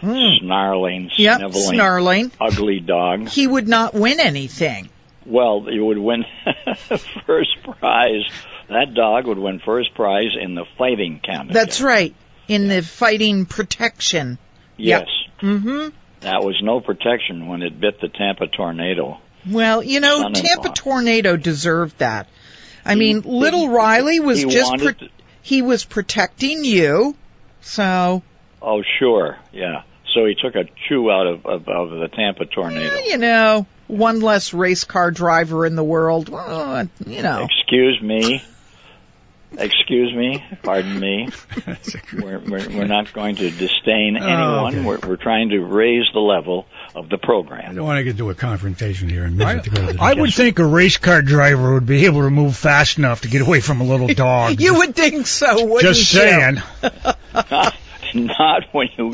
[0.02, 1.22] snarling, Hmm.
[1.22, 2.32] Yep, sniveling, snarling.
[2.40, 3.28] ugly dog.
[3.30, 4.90] He would not win anything.
[5.26, 6.26] Well, you would win
[7.26, 8.24] first prize.
[8.70, 11.54] That dog would win first prize in the fighting category.
[11.54, 12.14] That's right.
[12.48, 14.38] In the fighting protection.
[14.78, 15.08] Yes.
[15.42, 15.90] Mm-hmm.
[16.22, 19.20] That was no protection when it bit the Tampa tornado.
[19.50, 20.42] Well, you know, Son-in-law.
[20.42, 22.28] Tampa Tornado deserved that.
[22.84, 25.10] I He- mean, little he- Riley was he just pro- to-
[25.42, 27.16] he was protecting you.
[27.62, 28.24] So,
[28.62, 29.84] Oh, sure, yeah.
[30.14, 32.98] So he took a chew out of of, of the Tampa tornado.
[33.00, 36.30] you know, one less race car driver in the world.
[36.30, 37.46] Well, you know.
[37.46, 38.44] Excuse me.
[39.58, 40.44] Excuse me.
[40.62, 41.30] Pardon me.
[42.14, 44.42] We're, we're, we're not going to disdain oh, anyone.
[44.42, 44.82] Oh, okay.
[44.84, 47.60] We're, we're trying to raise the level of the program.
[47.60, 47.76] I program.
[47.76, 50.14] don't want to get into a confrontation here and I, to go to the I
[50.16, 53.42] would think a race car driver would be able to move fast enough to get
[53.42, 54.60] away from a little dog.
[54.60, 56.20] You would think so, wouldn't Just you?
[56.20, 56.62] saying.
[58.40, 59.14] not, when you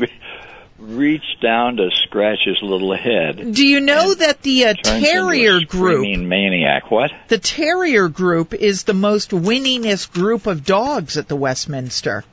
[0.78, 3.54] reach down to scratch his little head.
[3.54, 6.90] Do you know that the uh, Turns into a terrier group, maniac.
[6.90, 7.12] What?
[7.28, 12.24] the terrier group is the most winningest group of dogs at the Westminster.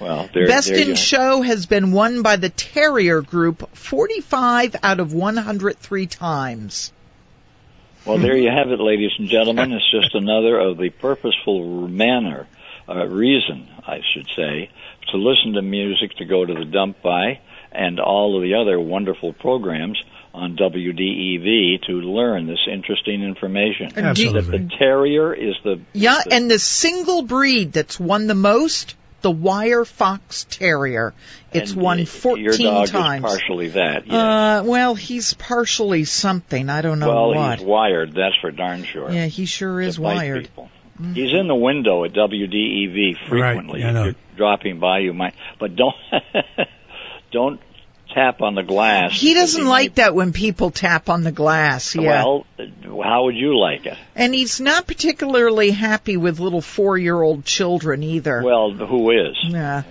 [0.00, 4.98] Well, there, Best there in Show has been won by the Terrier Group 45 out
[4.98, 6.90] of 103 times.
[8.06, 9.72] Well, there you have it, ladies and gentlemen.
[9.72, 12.46] It's just another of the purposeful manner,
[12.88, 14.70] uh, reason, I should say,
[15.12, 17.40] to listen to music, to go to the dump by,
[17.72, 20.00] and all of the other wonderful programs
[20.32, 23.90] on WDEV to learn this interesting information.
[23.96, 28.34] And do- That the terrier is the Yeah, and the single breed that's won the
[28.34, 31.12] most, the Wire Fox Terrier.
[31.52, 33.24] It's and won y- 14 Your dog times.
[33.24, 34.06] is partially that.
[34.06, 34.14] Yes.
[34.14, 36.68] Uh, well, he's partially something.
[36.70, 37.58] I don't know well, what.
[37.58, 38.14] he's wired.
[38.14, 39.10] That's for darn sure.
[39.10, 40.44] Yeah, he sure is wired.
[40.44, 40.70] people.
[41.00, 41.14] Mm.
[41.16, 43.82] He's in the window at WDEV frequently.
[43.82, 44.04] Right, I know.
[44.04, 45.94] You're dropping by, you might, but don't
[47.32, 47.60] don't
[48.14, 49.18] tap on the glass.
[49.18, 51.94] He doesn't might- like that when people tap on the glass.
[51.94, 52.24] Yeah.
[52.24, 52.46] Well,
[53.02, 53.96] how would you like it?
[54.16, 58.42] and he's not particularly happy with little four-year-old children either.
[58.42, 59.36] Well, who is?
[59.44, 59.82] yeah.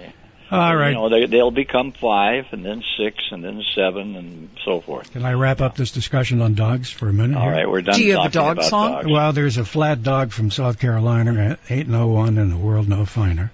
[0.52, 0.90] All right.
[0.90, 5.12] You know, they, they'll become five, and then six, and then seven, and so forth.
[5.14, 7.38] Can I wrap up this discussion on dogs for a minute?
[7.38, 7.52] All here?
[7.52, 7.96] right, we're done.
[7.96, 8.92] Do you have a dog song?
[8.94, 9.08] dogs.
[9.08, 13.52] Well, there's a flat dog from South Carolina at 801 in the world no finer.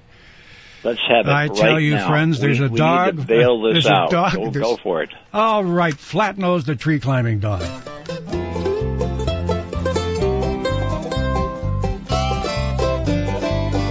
[0.84, 2.08] Let's have it I right tell you, now.
[2.08, 4.12] friends, there's we, a we dog- Need to bail this there's a out.
[4.12, 5.10] dog- Go, go for it.
[5.34, 7.64] All right, flat nose, the tree climbing dog.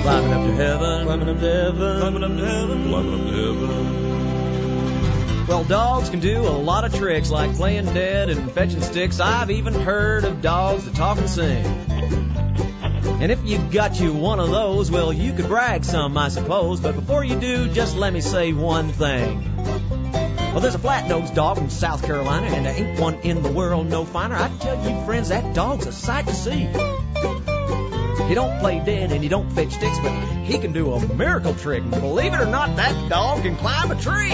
[0.05, 3.33] Climbing up to heaven, climbing up to heaven, climbing up to heaven, climbing up to
[3.33, 5.47] heaven.
[5.47, 9.19] Well, dogs can do a lot of tricks like playing dead and fetching sticks.
[9.19, 11.65] I've even heard of dogs that talk and sing.
[13.23, 16.81] And if you've got you one of those, well, you could brag some, I suppose.
[16.81, 19.57] But before you do, just let me say one thing.
[20.53, 23.87] Well, there's a flat-nosed dog from South Carolina, and there ain't one in the world
[23.87, 24.37] no finer.
[24.37, 26.69] I tell you, friends, that dog's a sight to see.
[28.29, 30.13] He don't play dead and he don't fetch sticks, but
[30.45, 31.83] he can do a miracle trick.
[31.83, 34.31] And believe it or not, that dog can climb a tree.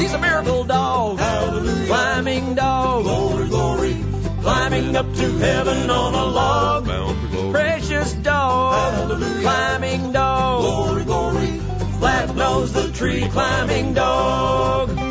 [0.00, 3.96] He's a miracle dog, climbing dog, glory, glory,
[4.42, 6.84] climbing up to heaven on a log.
[7.52, 11.58] Precious dog, climbing dog, glory, glory,
[11.98, 13.28] flat nose the tree.
[13.28, 15.07] Climbing dog.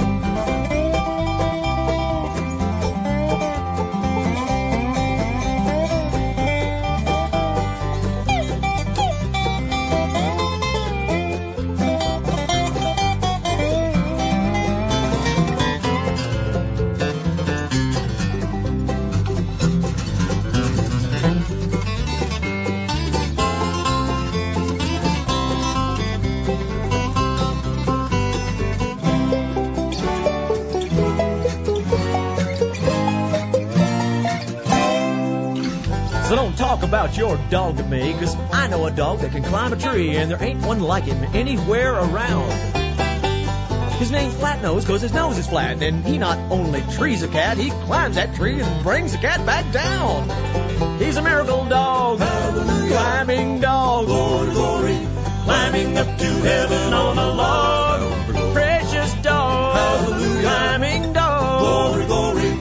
[36.88, 40.16] About your dog to me, 'cause I know a dog that can climb a tree,
[40.16, 42.50] and there ain't one like him anywhere around.
[44.00, 47.58] His name's Flatnose 'cause his nose is flat, and he not only trees a cat,
[47.58, 50.30] he climbs that tree and brings the cat back down.
[51.00, 52.22] He's a miracle dog,
[52.88, 55.00] climbing dog, glory, glory,
[55.44, 58.02] climbing up to heaven on a log.
[58.54, 60.42] Precious dog, Hallelujah.
[60.42, 61.60] climbing dog.
[61.60, 62.52] Glory, glory,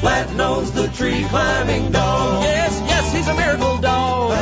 [0.00, 2.42] flat nose the tree climbing dog.
[2.42, 2.80] Yes,
[3.16, 4.32] he's a miracle dog.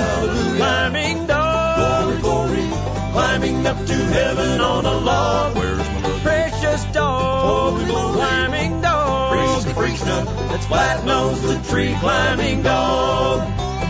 [0.57, 2.21] Climbing dog.
[2.21, 2.69] Glory, glory,
[3.13, 5.57] climbing up to heaven on a log.
[5.57, 7.81] Where's my precious dog?
[7.87, 9.65] Climbing dog.
[9.65, 13.43] That's flat nose the tree climbing dog.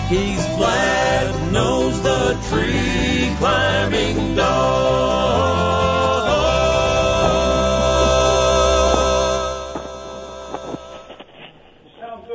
[0.08, 4.84] He's flat nose the tree climbing dog.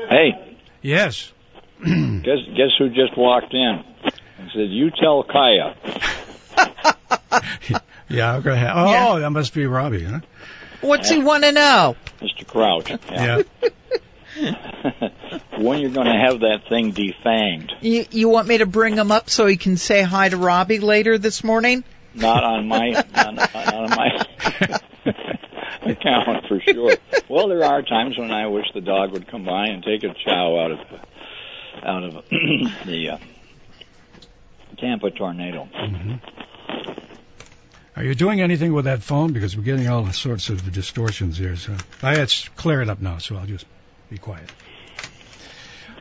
[0.09, 1.31] Hey, Yes.
[2.23, 3.83] Guess guess who just walked in
[4.37, 5.75] and said, "You tell Kaya."
[8.11, 9.19] Yeah, I'm gonna have, oh, Yeah.
[9.19, 10.21] that must be Robbie, huh?
[10.81, 11.95] What's he want to know?
[12.21, 12.47] Mr.
[12.47, 12.89] Crouch.
[13.11, 13.43] Yeah.
[15.59, 17.71] when you're going to have that thing defanged?
[17.81, 20.79] You, you want me to bring him up so he can say hi to Robbie
[20.79, 21.83] later this morning?
[22.15, 24.25] Not on my not, not on my
[25.91, 26.95] account for sure.
[27.27, 30.13] Well, there are times when I wish the dog would come by and take a
[30.25, 30.79] chow out of
[31.83, 32.13] out of
[32.85, 33.17] the uh,
[34.77, 35.67] Tampa tornado.
[37.95, 39.33] Are you doing anything with that phone?
[39.33, 41.55] Because we're getting all sorts of distortions here.
[41.57, 43.65] So I had clear it up now, so I'll just
[44.09, 44.49] be quiet.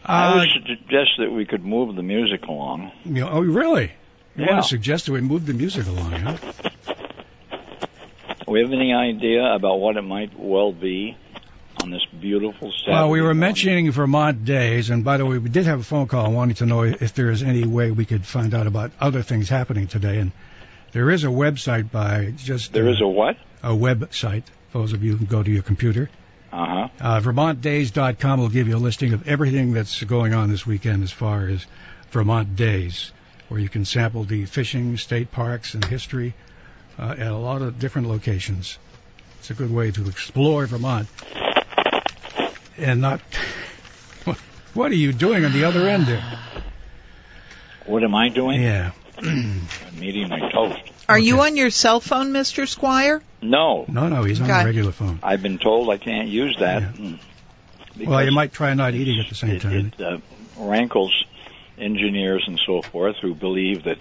[0.04, 0.48] I Uh, would
[0.78, 2.92] suggest that we could move the music along.
[3.04, 3.90] you know, oh, really?
[4.36, 4.52] You Yeah.
[4.52, 6.36] want to suggest that we move the music along, huh?
[8.46, 11.16] we have any idea about what it might well be
[11.88, 12.92] on this beautiful Saturday?
[12.92, 13.40] Well, we were morning?
[13.40, 16.66] mentioning Vermont days, and by the way, we did have a phone call wanting to
[16.66, 20.18] know if there is any way we could find out about other things happening today.
[20.18, 20.32] And
[20.92, 23.36] there is a website by just There is a what?
[23.62, 24.44] a website.
[24.72, 26.10] Those of you who can go to your computer.
[26.52, 26.88] Uh huh.
[27.00, 31.10] Uh, VermontDays.com will give you a listing of everything that's going on this weekend as
[31.10, 31.66] far as
[32.10, 33.12] Vermont Days,
[33.48, 36.34] where you can sample the fishing, state parks, and history
[36.98, 38.78] uh, at a lot of different locations.
[39.38, 41.08] It's a good way to explore Vermont
[42.78, 43.20] and not.
[44.74, 46.22] What are you doing on the other end there?
[47.86, 48.62] What am I doing?
[48.62, 48.92] Yeah.
[49.18, 49.66] I'm
[50.00, 50.78] eating my toast.
[51.08, 52.68] Are you on your cell phone, Mr.
[52.68, 53.22] Squire?
[53.40, 54.60] No, No, no, he's on Okay.
[54.60, 55.18] a regular phone.
[55.22, 56.82] I've been told I can't use that.
[56.82, 56.88] Yeah.
[56.92, 57.18] mm,
[58.06, 59.92] Well, you might try not eating at the same it, time.
[59.98, 60.18] it uh,
[60.58, 61.24] rankles
[61.78, 63.98] engineers and so forth who believe that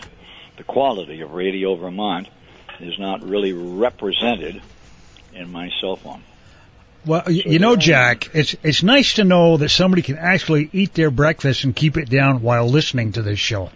[0.58, 2.28] the quality of Radio Vermont
[2.80, 4.62] is not really represented
[5.34, 6.24] in my cell phone.
[7.08, 10.94] Well, y you know, Jack, it's it's nice to know that somebody can actually eat
[10.94, 13.70] their breakfast and keep it down while listening to this show.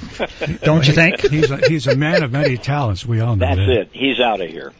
[0.62, 1.20] Don't you think?
[1.20, 3.06] He's a, he's a man of many talents.
[3.06, 3.56] We all know that.
[3.56, 3.80] That's that.
[3.80, 3.90] it.
[3.92, 4.72] He's out of here.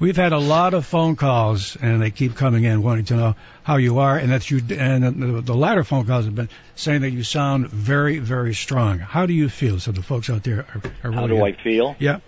[0.00, 3.34] We've had a lot of phone calls, and they keep coming in wanting to know
[3.64, 7.00] how you are, and that you and the, the latter phone calls have been saying
[7.00, 9.00] that you sound very, very strong.
[9.00, 9.80] How do you feel?
[9.80, 11.96] So the folks out there are, are How really do I feel?
[11.98, 12.20] Yeah.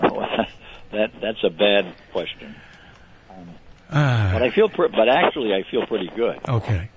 [0.00, 0.20] Oh,
[0.92, 2.54] that that's a bad question.
[3.30, 3.50] Um,
[3.92, 6.38] Ah, But I feel, pr- but actually, I feel pretty good.
[6.48, 6.88] okay.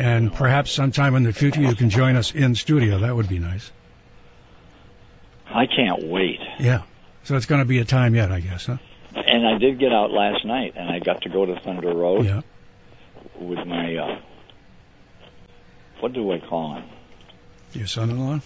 [0.00, 3.00] And perhaps sometime in the future you can join us in studio.
[3.00, 3.70] That would be nice.
[5.46, 6.38] I can't wait.
[6.60, 6.82] Yeah.
[7.24, 8.76] So it's going to be a time yet, I guess, huh?
[9.16, 12.26] And I did get out last night, and I got to go to Thunder Road
[12.26, 12.42] Yeah.
[13.40, 14.18] with my uh,
[16.00, 16.84] what do I call him?
[17.72, 18.40] Your son-in-law.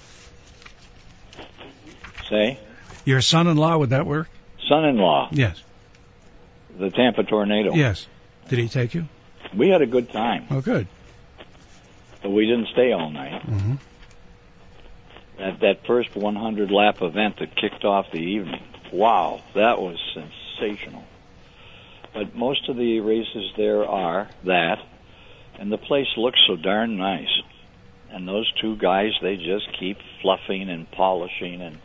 [2.31, 2.59] Say,
[3.05, 3.77] Your son-in-law.
[3.79, 4.29] Would that work?
[4.69, 5.63] son-in-law, Yes.
[6.79, 7.75] The Tampa tornado.
[7.75, 8.07] Yes.
[8.49, 9.07] Did he take you?
[9.55, 10.87] We had a good time, Oh, good.
[12.23, 13.43] but we didn't stay all night.
[13.43, 13.75] hmm
[15.39, 18.63] That that first 100 lap event that kicked off the evening.
[18.93, 21.05] Wow, that was sensational.
[22.15, 24.79] But most of the races there are that,
[25.59, 27.31] and the place looks so darn nice.
[28.11, 31.79] And those two guys, they just keep fluffing and polishing and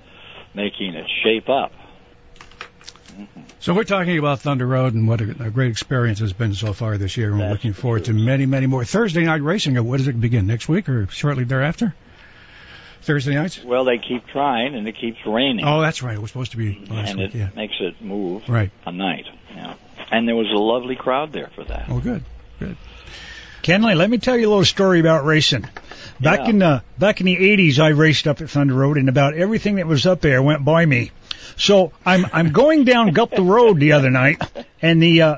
[0.53, 1.71] making it shape up.
[3.59, 6.74] So we're talking about Thunder Road and what a, a great experience has been so
[6.74, 8.86] far this year, and we're looking forward to many, many more.
[8.86, 9.78] Thursday night racing.
[9.78, 11.93] uh, What does it begin next week or shortly thereafter?
[13.01, 13.63] Thursday nights.
[13.63, 16.15] Well, they keep trying, and it keeps raining, Oh, that's right.
[16.15, 17.36] It was supposed to be last and week.
[17.36, 17.49] it Yeah.
[17.55, 18.72] makes it move Right.
[18.86, 19.26] a night.
[19.55, 19.74] Yeah,
[20.11, 21.86] and there was a lovely crowd there for that.
[21.89, 22.24] Oh, good.
[22.59, 22.76] good.
[23.63, 25.65] Kenley, let me tell you a little story about racing.
[26.20, 26.49] Back Yeah.
[26.49, 29.76] in the back in the 80s, I raced up at Thunder Road, and about everything
[29.76, 31.11] that was up there went by me.
[31.55, 34.41] So I'm I'm going down Gup the Road the other night,
[34.81, 35.37] and the uh,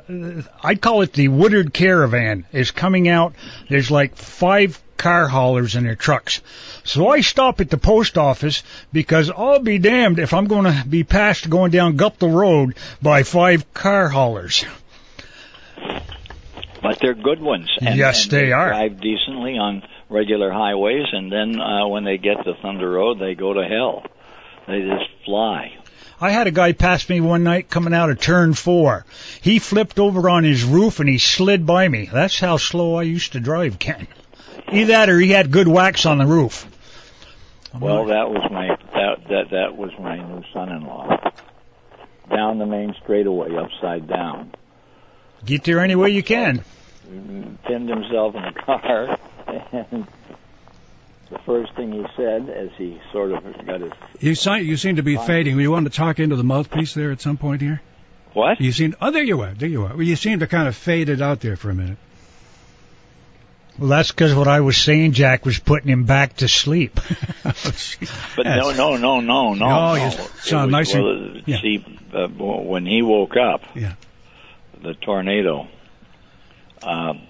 [0.64, 3.34] I call it the Woodard Caravan is coming out.
[3.70, 6.42] There's like five car haulers in their trucks.
[6.84, 10.84] So I stop at the post office because I'll be damned if I'm going to
[10.88, 14.66] be passed going down Gup the Road by five car haulers.
[16.82, 17.70] But they're good ones.
[17.82, 18.70] And, Yes, and they are.
[18.70, 23.36] Drive decently on regular highways, and then uh, when they get to Thunder Road, they
[23.36, 24.04] go to hell.
[24.68, 25.76] They just fly.
[26.22, 29.06] I had a guy pass me one night coming out of turn four.
[29.42, 32.10] He flipped over on his roof and he slid by me.
[32.12, 34.08] That's how slow I used to drive, Ken.
[34.72, 36.68] Either that or he had good wax on the roof.
[37.74, 41.32] Well, that was my that that that was my new son-in-law.
[42.30, 44.52] Down the main straightaway, upside down.
[45.46, 46.64] Get there any way you can.
[47.08, 49.20] Pinned himself in the car,
[49.92, 50.08] and
[51.32, 54.96] the first thing he said, as he sort of got his You, si- you seem
[54.98, 55.60] to be fading.
[55.60, 57.82] You want to talk into the mouthpiece there at some point here?
[58.34, 58.60] what?
[58.62, 58.96] You seem.
[59.02, 59.54] Oh, there you are.
[59.54, 59.94] There you are.
[59.94, 61.98] Well, you seem to kind of fade it out there for a minute.
[63.78, 67.00] Well, that's because what I was saying, Jack, was putting him back to sleep.
[68.36, 69.66] But no, no, no, no, no.
[69.66, 69.96] Oh, no.
[69.96, 71.62] you It sound was- nice and- well, yeah.
[71.62, 73.94] See, uh, when he woke up, Yeah.
[74.82, 75.68] the tornado,
[76.84, 77.22] um,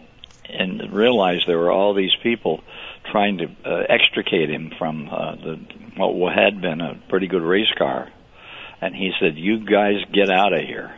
[0.49, 2.63] and realized there were all these people
[3.11, 5.59] trying to uh, extricate him from uh, the
[5.97, 8.09] what had been a pretty good race car,
[8.81, 10.93] and he said, "You guys get out of here,"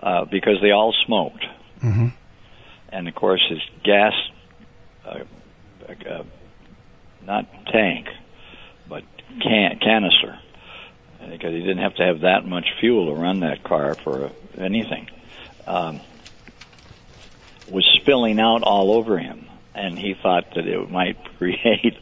[0.00, 1.44] uh, because they all smoked,
[1.80, 2.08] hmm
[2.90, 4.12] and of course his gas,
[5.06, 5.20] uh,
[5.88, 6.22] uh,
[7.24, 8.06] not tank,
[8.88, 9.02] but
[9.40, 10.38] can canister,
[11.30, 14.30] because he didn't have to have that much fuel to run that car for uh,
[14.58, 15.08] anything.
[15.66, 16.00] Um,
[17.70, 21.96] was spilling out all over him, and he thought that it might create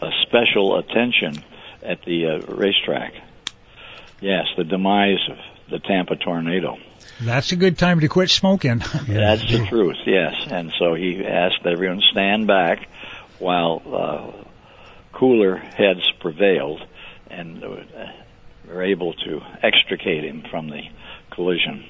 [0.00, 1.44] a special attention
[1.82, 3.14] at the uh, racetrack.
[4.20, 5.36] Yes, the demise of
[5.70, 6.78] the Tampa tornado.
[7.20, 8.78] That's a good time to quit smoking.
[9.08, 10.34] That's the truth, yes.
[10.50, 12.88] And so he asked everyone to stand back
[13.38, 14.44] while uh,
[15.12, 16.80] cooler heads prevailed
[17.30, 17.76] and uh,
[18.68, 20.82] were able to extricate him from the
[21.30, 21.84] collision.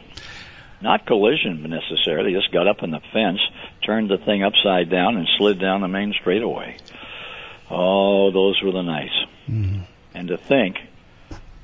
[0.80, 3.40] Not collision necessarily, just got up in the fence,
[3.84, 6.76] turned the thing upside down, and slid down the main straightaway.
[7.70, 9.14] Oh, those were the nights.
[9.50, 9.86] Mhm.
[10.14, 10.76] And to think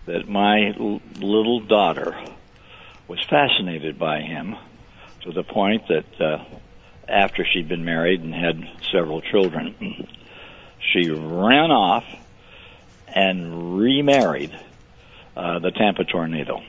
[0.07, 2.17] that my l- little daughter
[3.07, 4.57] was fascinated by him
[5.23, 6.39] to the point that uh,
[7.09, 10.09] after she'd been married and had several children,
[10.93, 12.05] she ran off
[13.09, 14.59] and remarried
[15.37, 16.63] uh, the Tampa tornado.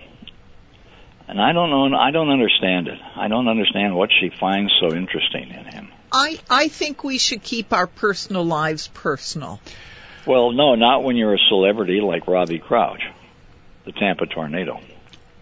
[1.28, 1.98] And I don't know.
[1.98, 3.00] I don't understand it.
[3.16, 5.92] I don't understand what she finds so interesting in him.
[6.12, 9.60] I I think we should keep our personal lives personal.
[10.28, 13.02] Well, no, not when you're a celebrity like Robbie Crouch,
[13.86, 14.80] the Tampa tornado.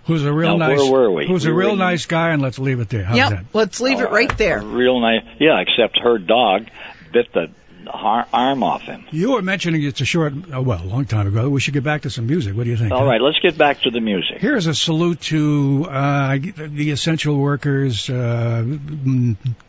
[0.05, 0.79] Who's a real Now, nice?
[0.79, 1.27] where were we?
[1.27, 3.03] Who's We a real in- nice guy, and let's leave it there.
[3.03, 3.45] How's yep, that?
[3.53, 4.61] let's leave it Oh, right there.
[4.61, 5.21] real nice.
[5.39, 6.67] Yeah, except her dog
[7.13, 7.51] bit the
[7.87, 9.05] har- arm off him.
[9.11, 11.49] You were mentioning it's a short, oh, well, a long time ago.
[11.49, 12.55] We should get back to some music.
[12.55, 12.91] What do you think?
[12.91, 14.39] All right, let's get back to the music.
[14.39, 18.65] Here's a salute to uh, the essential workers, uh,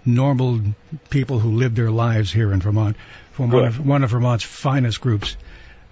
[0.04, 0.60] normal
[1.10, 2.96] people who live their lives here in Vermont,
[3.32, 5.36] from one of, one of Vermont's finest groups.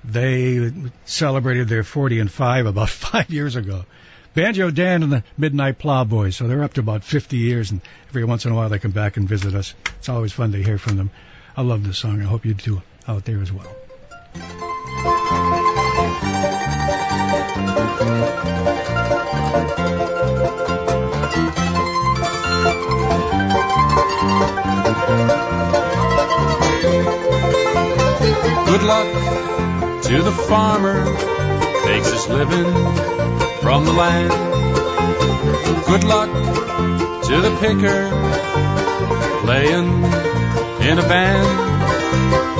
[0.04, 0.72] They
[1.04, 3.84] celebrated their 40 and 5 about five years ago.
[4.32, 8.24] Banjo Dan and the Midnight Plowboys, so they're up to about 50 years, and every
[8.24, 9.74] once in a while they come back and visit us.
[9.98, 11.10] It's always fun to hear from them.
[11.60, 12.22] I love this song.
[12.22, 13.66] I hope you do out there as well.
[28.64, 31.04] Good luck to the farmer,
[31.84, 32.72] takes his living
[33.60, 34.30] from the land.
[35.84, 36.30] Good luck
[37.26, 38.08] to the picker,
[39.44, 40.39] playing
[40.90, 41.46] in a band.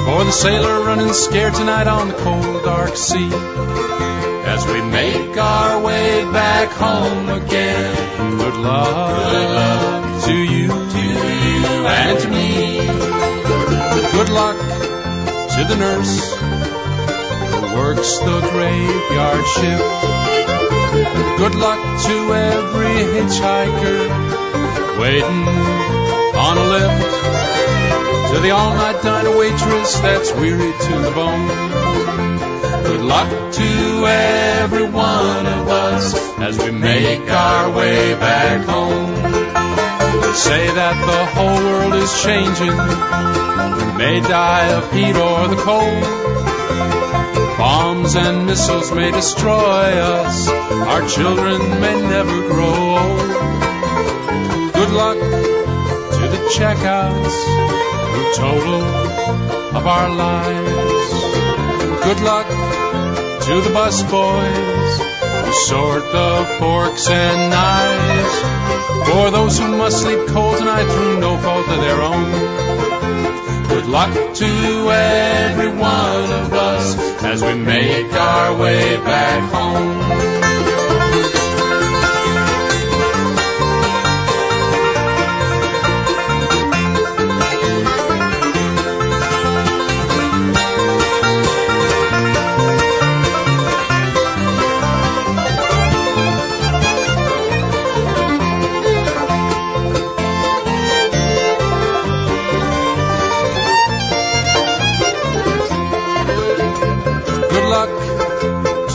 [0.06, 3.28] For the sailor running scared tonight on the cold, dark sea.
[4.46, 11.02] As we make our way back home again, good luck, good luck to you, to
[11.46, 11.64] you
[11.98, 12.86] and to me.
[14.12, 14.58] Good luck
[15.54, 16.34] to the nurse
[17.50, 19.90] who works the graveyard shift.
[21.38, 24.00] Good luck to every hitchhiker
[25.00, 25.48] waiting
[26.36, 27.20] on a lift.
[28.30, 31.48] To the all-night diner waitress that's weary to the bone.
[32.84, 39.14] Good luck to every one of us as we make our way back home.
[40.22, 42.76] They say that the whole world is changing.
[43.78, 46.04] We may die of heat or the cold.
[47.58, 50.48] Bombs and missiles may destroy us.
[50.48, 53.20] Our children may never grow old.
[54.72, 58.82] Good luck to the checkouts who total
[59.78, 61.10] of our lives.
[62.04, 62.48] Good luck
[63.46, 64.92] to the bus boys
[65.44, 68.34] who sort the forks and knives.
[69.08, 73.68] For those who must sleep cold tonight through no fault of their own.
[73.68, 80.69] Good luck to every one of us as we make our way back home.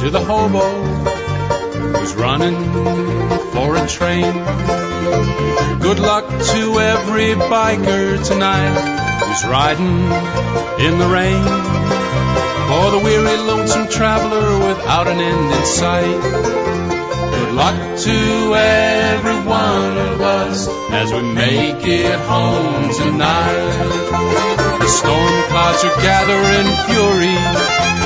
[0.06, 0.60] To the hobo
[1.98, 2.56] who's running
[3.54, 4.34] for a train.
[5.82, 8.76] Good luck to every biker tonight
[9.26, 9.98] who's riding
[10.86, 11.44] in the rain.
[12.70, 16.22] For the weary, lonesome traveler without an end in sight.
[17.38, 24.78] Good luck to every one of us as we make it home tonight.
[24.82, 28.05] The storm clouds are gathering fury.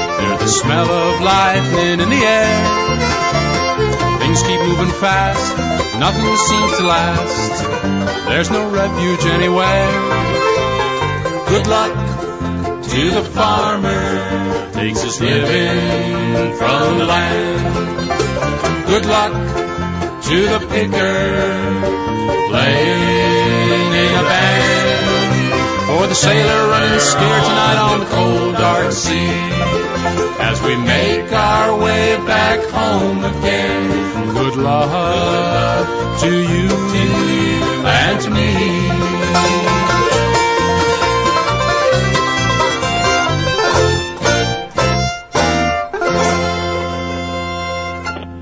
[0.50, 3.00] Smell of lightning in the air.
[4.20, 5.56] Things keep moving fast,
[6.00, 8.26] nothing seems to last.
[8.28, 9.92] There's no refuge anywhere.
[11.50, 11.94] Good luck
[12.82, 18.88] to the farmer, takes his living from the land.
[18.88, 19.34] Good luck
[20.24, 21.18] to the picker,
[22.50, 25.92] playing in a band.
[25.92, 29.69] Or the sailor running scared tonight on the cold dark sea.
[30.60, 36.70] As we make our way back home again, good luck to you
[37.86, 38.90] and to me.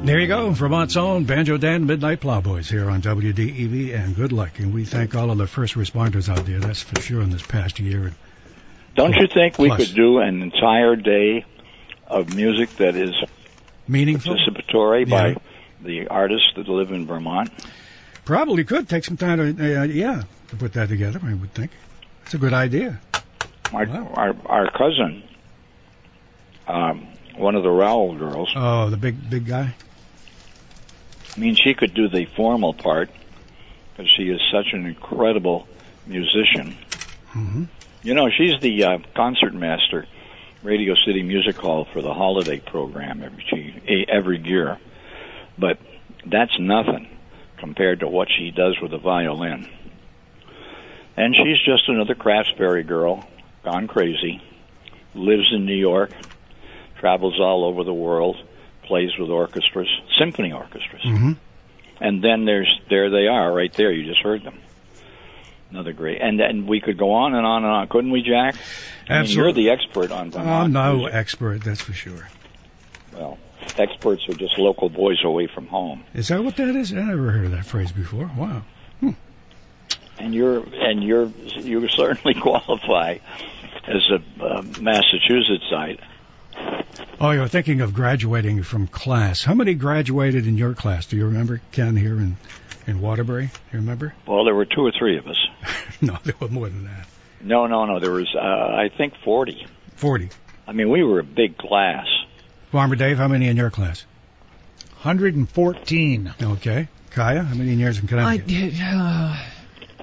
[0.05, 4.57] There you go, Vermont's own Banjo Dan Midnight Plowboys here on WDEV, and good luck.
[4.57, 7.45] And we thank all of the first responders out there, that's for sure, in this
[7.45, 8.13] past year.
[8.95, 9.89] Don't you think we Plus.
[9.89, 11.45] could do an entire day
[12.07, 13.13] of music that is
[13.87, 14.35] Meaningful?
[14.35, 15.33] participatory Yeah.
[15.33, 15.41] by
[15.81, 17.51] the artists that live in Vermont?
[18.25, 21.71] Probably could take some time to, uh, yeah, to put that together, I would think.
[22.23, 22.99] It's a good idea.
[23.71, 25.23] Our our, our cousin,
[26.67, 28.51] um, one of the Rowell girls.
[28.55, 29.75] Oh, the big, big guy?
[31.35, 33.09] I mean, she could do the formal part
[33.91, 35.67] because she is such an incredible
[36.05, 36.77] musician.
[37.27, 37.63] hmm
[38.03, 40.05] You know, she's the uh, concert master,
[40.63, 44.77] Radio City Music Hall for the holiday program every every year.
[45.57, 45.79] But
[46.25, 47.07] that's nothing
[47.57, 49.67] compared to what she does with the violin.
[51.15, 53.27] And she's just another Craftsbury girl,
[53.63, 54.41] gone crazy,
[55.15, 56.11] lives in New York,
[56.99, 58.35] travels all over the world,
[58.83, 59.89] plays with orchestras,
[60.19, 61.01] symphony orchestras.
[61.03, 61.31] hmm
[61.99, 63.91] And then there's there they are right there.
[63.91, 64.59] You just heard them.
[65.69, 68.55] Another great, and and we could go on and on and on, couldn't we, Jack?
[69.09, 70.73] I mean, you're the expert on I'm Vermont.
[70.73, 71.13] no music.
[71.13, 72.27] expert, that's for sure.
[73.13, 73.37] Well,
[73.77, 76.93] experts are just local boys away from home, Is that what that is?
[76.93, 78.29] I never heard of that phrase before.
[78.37, 78.63] Wow.
[80.19, 83.17] and you're and you're you certainly qualify
[83.87, 85.99] as a uh, Massachusettsite.
[87.19, 89.43] Oh, you're thinking of graduating from class.
[89.43, 91.07] How many graduated in your class?
[91.07, 92.37] Do you remember, Ken, here in,
[92.85, 93.45] in Waterbury?
[93.73, 94.13] You remember?
[94.27, 95.37] Well, there were two or three of us.
[96.01, 97.07] no, there were more than that.
[97.41, 97.99] No, no, no.
[97.99, 99.65] There was uh, I think forty.
[99.95, 100.29] 40.
[100.67, 102.05] I mean, we were a big class.
[102.71, 104.05] Farmer Dave, how many in your class?
[105.01, 106.33] 114.
[106.41, 106.87] Okay.
[107.11, 108.79] Kaya, how many years in yours in I, Connecticut?
[108.83, 109.43] uh,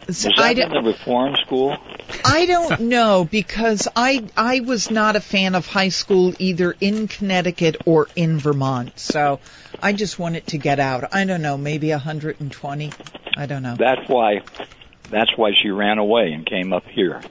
[0.07, 1.77] Was I, that in don't, the reform school?
[2.25, 7.09] I don't know because I I was not a fan of high school either in
[7.09, 8.99] Connecticut or in Vermont.
[8.99, 9.41] So
[9.83, 11.15] I just wanted to get out.
[11.15, 12.93] I don't know, maybe 120.
[13.37, 13.77] I don't know.
[13.77, 14.43] That's why
[15.11, 17.23] that's why she ran away and came up here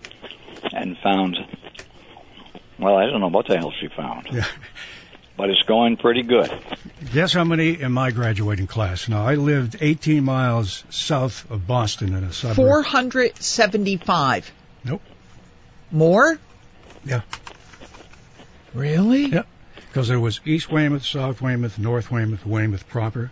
[0.72, 1.38] and found
[2.80, 4.30] well, I don't know what the hell she found.
[4.32, 4.46] Yeah.
[5.36, 6.52] But it's going pretty good.
[7.12, 9.10] Guess how many in my graduating class?
[9.10, 12.56] Now, I lived 18 miles south of Boston in a suburb.
[12.56, 14.52] 475.
[14.86, 15.02] Nope.
[15.92, 16.38] More?
[17.04, 17.22] Yeah.
[18.74, 19.26] Really?
[19.26, 19.48] Yep.
[19.88, 23.32] Because there was East Weymouth, South Weymouth, North Weymouth, Weymouth proper.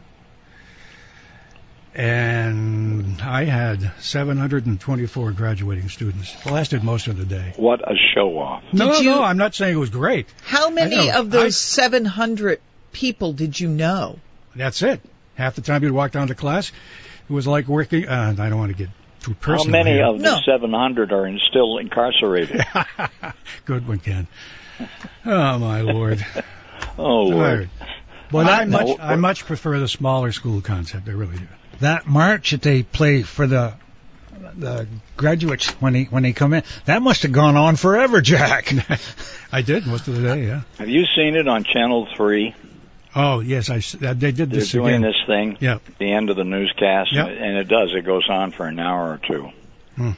[1.93, 6.45] And I had 724 graduating students.
[6.45, 7.53] Lasted most of the day.
[7.57, 8.63] What a show off.
[8.71, 10.27] No, Did you- no, I'm not saying it was great.
[10.43, 11.19] How many know.
[11.19, 12.59] of those 700
[12.93, 14.19] people did you know?
[14.55, 15.01] That's it.
[15.35, 16.71] Half the time you'd walk down to class,
[17.29, 18.07] it was like working.
[18.07, 18.89] Uh, I don't want to get
[19.21, 19.77] too personal.
[19.77, 20.05] How many here.
[20.05, 22.63] of the 700 are in, still incarcerated?
[23.65, 24.27] Good one, Ken.
[25.25, 26.25] Oh my lord.
[26.97, 27.59] Oh, Lord.
[27.59, 27.69] right.
[28.31, 31.07] But I No, much, what- I much prefer the smaller school concept.
[31.07, 31.47] I really do.
[31.81, 33.73] That march that they play for the
[34.57, 36.63] the graduates when they when they come in.
[36.85, 38.73] That must have gone on forever, Jack.
[39.51, 40.45] I did most of the day.
[40.47, 40.61] Yeah.
[40.77, 42.55] Have you seen it on Channel Three?
[43.15, 45.01] Oh yes, I uh, they did They're this doing again.
[45.01, 45.57] this thing.
[45.59, 45.79] Yeah.
[45.99, 47.27] The end of the newscast, Yep.
[47.27, 47.93] and it does.
[47.93, 49.49] It goes on for an hour or two.
[49.95, 50.11] Hmm.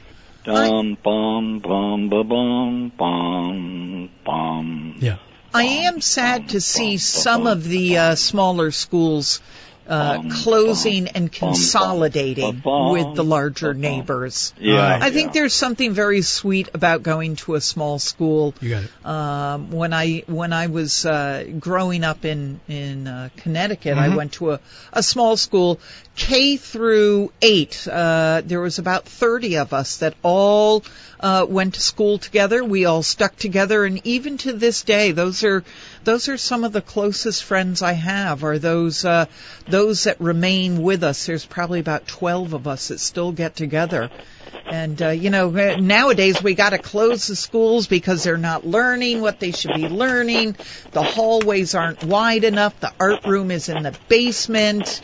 [0.44, 4.96] Dum bum bum ba bum bum bum.
[5.00, 5.16] Yeah.
[5.52, 9.40] I am sad to see some of the uh, smaller schools
[9.86, 14.52] uh, closing and consolidating with the larger neighbors.
[14.58, 14.98] Yeah.
[15.00, 18.54] I think there's something very sweet about going to a small school.
[18.60, 18.90] You got it.
[19.06, 24.16] Um, when I when I was uh, growing up in in uh, Connecticut, I Mhm.
[24.16, 24.60] went to a,
[24.92, 25.80] a small school,
[26.16, 27.86] K through eight.
[27.86, 30.84] Uh, there was about thirty of us that all
[31.20, 32.62] uh, went to school together.
[32.64, 35.64] We all stuck together, and even to this day, those are
[36.04, 38.44] those are some of the closest friends I have.
[38.44, 39.26] Are those uh,
[39.68, 41.26] those that remain with us?
[41.26, 44.10] There's probably about twelve of us that still get together.
[44.66, 48.66] And uh, you know, uh, nowadays we got to close the schools because they're not
[48.66, 50.56] learning what they should be learning.
[50.92, 52.78] The hallways aren't wide enough.
[52.80, 55.00] The art room is in the basement.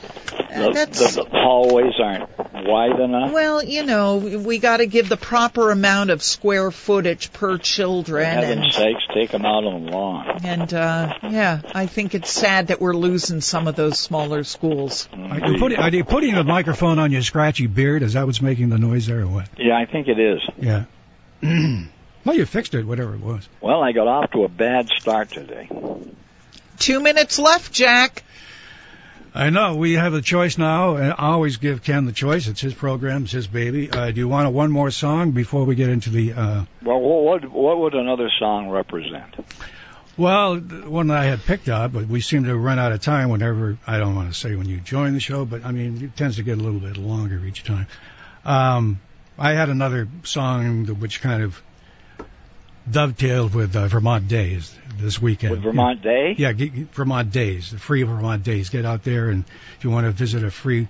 [0.51, 2.29] The, the, the hallways aren't
[2.67, 3.33] wide enough.
[3.33, 7.63] well, you know, we got to give the proper amount of square footage per For
[7.63, 10.41] children, heaven's and sakes, take them out on the lawn.
[10.45, 15.09] and uh, yeah, I think it's sad that we're losing some of those smaller schools.
[15.13, 18.03] Are you, putting, are you putting the microphone on your scratchy beard?
[18.03, 19.49] Is that what's making the noise there, or what?
[19.57, 20.41] Yeah, I think it is.
[20.59, 20.85] Yeah.
[22.25, 23.49] well, you fixed it, whatever it was.
[23.61, 25.69] Well, I got off to a bad start today.
[26.79, 28.23] Two minutes left, Jack.
[29.33, 32.49] I know we have a choice now, and I always give Ken the choice.
[32.49, 33.89] It's his program, it's his baby.
[33.89, 36.33] Uh, do you want a one more song before we get into the?
[36.33, 39.37] Uh, Well, what what would another song represent?
[40.17, 43.29] well, one that I had picked up, but we seem to run out of time
[43.29, 43.79] whenever.
[43.87, 46.37] I don't want to say when you join the show, but I mean it tends
[46.37, 47.87] to get a little bit longer each time.
[48.45, 49.01] Um,
[49.41, 51.61] I had another song which kind of
[52.91, 55.53] dovetailed with uh, Vermont Days this weekend.
[55.53, 56.35] With Vermont Day?
[56.37, 58.69] Yeah, get, get Vermont Days, the free Vermont Days.
[58.69, 59.45] Get out there, and
[59.79, 60.89] if you want to visit a free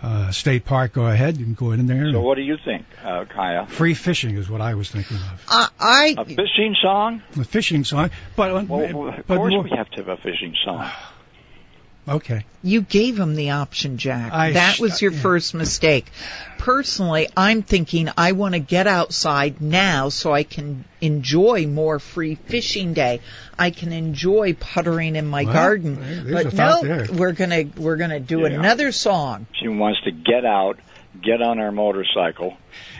[0.00, 1.38] uh, state park, go ahead.
[1.38, 2.12] You can go in there.
[2.12, 3.66] So what do you think, uh, Kaya?
[3.66, 5.44] Free fishing is what I was thinking of.
[5.48, 7.22] I, I A fishing song?
[7.36, 10.54] A fishing song, but uh, Well, of course more- we have to have a fishing
[10.64, 10.88] song.
[12.08, 12.44] Okay.
[12.62, 14.32] You gave him the option, Jack.
[14.32, 15.20] I that was your yeah.
[15.20, 16.06] first mistake.
[16.58, 22.34] Personally, I'm thinking I want to get outside now so I can enjoy more free
[22.34, 23.20] fishing day.
[23.58, 26.26] I can enjoy puttering in my Well, garden.
[26.32, 27.06] but a no, there.
[27.12, 28.48] we're gonna we're gonna do Yeah.
[28.48, 29.46] another song.
[29.60, 30.78] She wants to get out,
[31.22, 32.56] get on her motorcycle,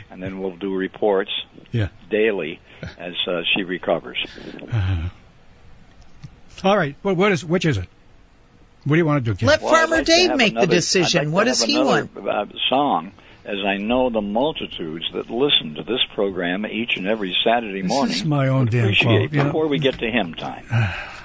[0.09, 1.31] and then we'll do reports
[1.71, 1.89] Yeah.
[2.09, 2.59] daily
[2.97, 4.17] as uh, she recovers.
[4.71, 5.09] Uh,
[6.63, 6.95] all right.
[7.03, 7.87] Well, what is which is it?
[8.85, 9.47] What do you want to do, Ken?
[9.47, 11.21] Let Well, Farmer like Dave have make the decision.
[11.21, 12.17] I'd like what to does have he want?
[12.17, 13.11] Uh, song,
[13.45, 17.89] as I know the multitudes that listen to this program each and every Saturday This
[17.89, 19.33] morning is my own damn appreciate fault.
[19.33, 19.43] You know?
[19.45, 20.65] before we get to hymn time.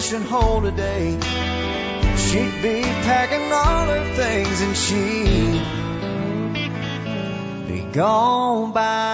[0.00, 1.10] fishing hole today,
[2.16, 5.60] she'd be packing all her things and she'd
[7.68, 9.09] be gone by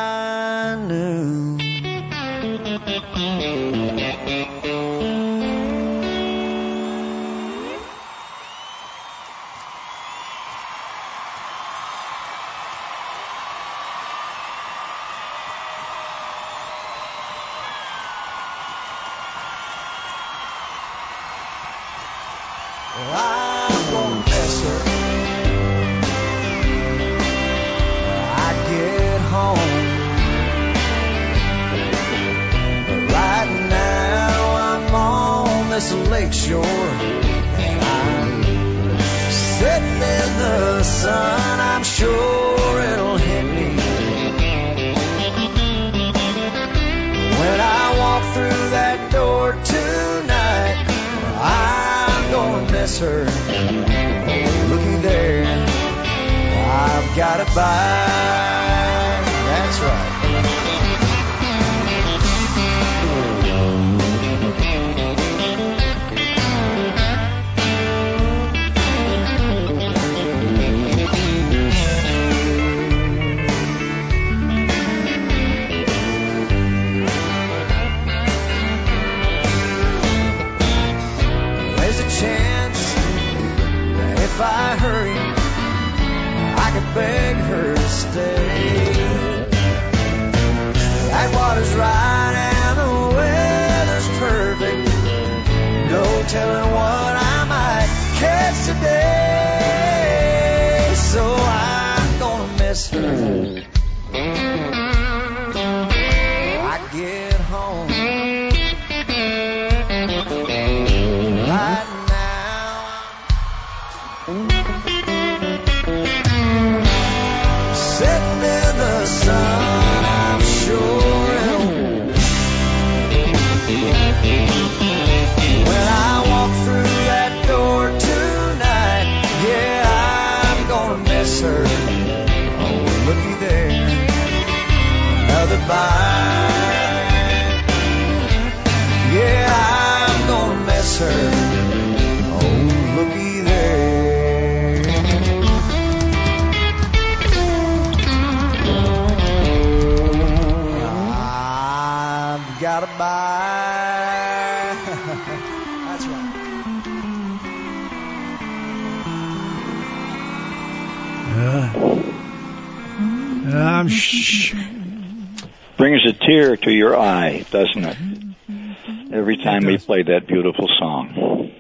[169.61, 171.53] time we played that beautiful song.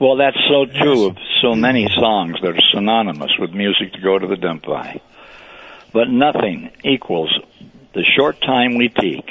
[0.00, 4.18] Well, that's so true of so many songs that are synonymous with music to go
[4.18, 5.00] to the dump by.
[5.92, 7.32] But nothing equals
[7.94, 9.30] the short time we teach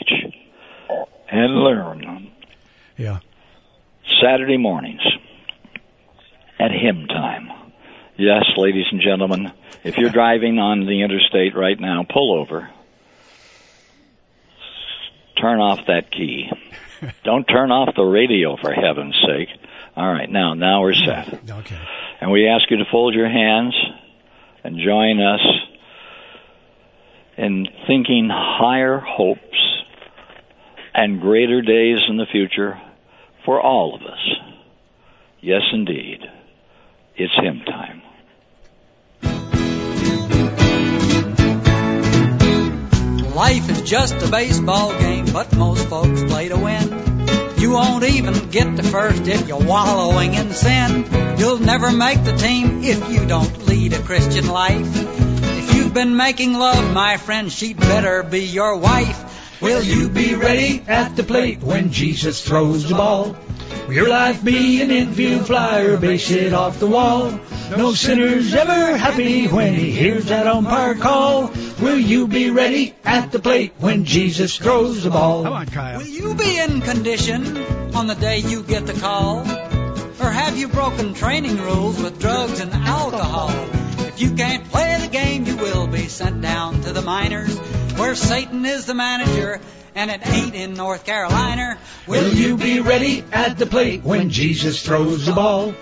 [1.29, 2.31] and learn
[2.97, 3.19] yeah.
[4.21, 5.01] Saturday mornings
[6.59, 7.49] at hymn time.
[8.15, 9.51] Yes, ladies and gentlemen,
[9.83, 12.69] if you're driving on the interstate right now, pull over.
[15.41, 16.49] Turn off that key.
[17.23, 19.49] Don't turn off the radio for heaven's sake.
[19.95, 21.49] All right, now now we're set.
[21.49, 21.79] Okay.
[22.21, 23.75] And we ask you to fold your hands
[24.63, 25.41] and join us
[27.37, 29.41] in thinking higher hopes
[30.93, 32.79] and greater days in the future
[33.45, 34.29] for all of us.
[35.41, 36.19] Yes, indeed.
[37.15, 38.02] It's hymn time.
[43.33, 47.57] Life is just a baseball game, but most folks play to win.
[47.57, 51.05] You won't even get to first if you're wallowing in sin.
[51.39, 54.85] You'll never make the team if you don't lead a Christian life.
[54.85, 59.61] If you've been making love, my friend, she'd better be your wife.
[59.63, 63.35] Will you be ready at the plate when Jesus throws the ball?
[63.87, 67.39] Will your life be an infield flyer, base it off the wall?
[67.75, 71.51] No sinner's ever happy when he hears that umpire call.
[71.81, 75.43] Will you be ready at the plate when Jesus throws the ball?
[75.43, 75.97] Come on, Kyle.
[75.97, 77.57] Will you be in condition
[77.95, 79.39] on the day you get the call?
[79.39, 83.49] Or have you broken training rules with drugs and alcohol?
[84.07, 87.57] If you can't play the game, you will be sent down to the minors,
[87.97, 89.59] where Satan is the manager,
[89.95, 91.77] and it ain't in North Carolina.
[92.07, 95.73] Will you be ready at the plate when Jesus throws the ball?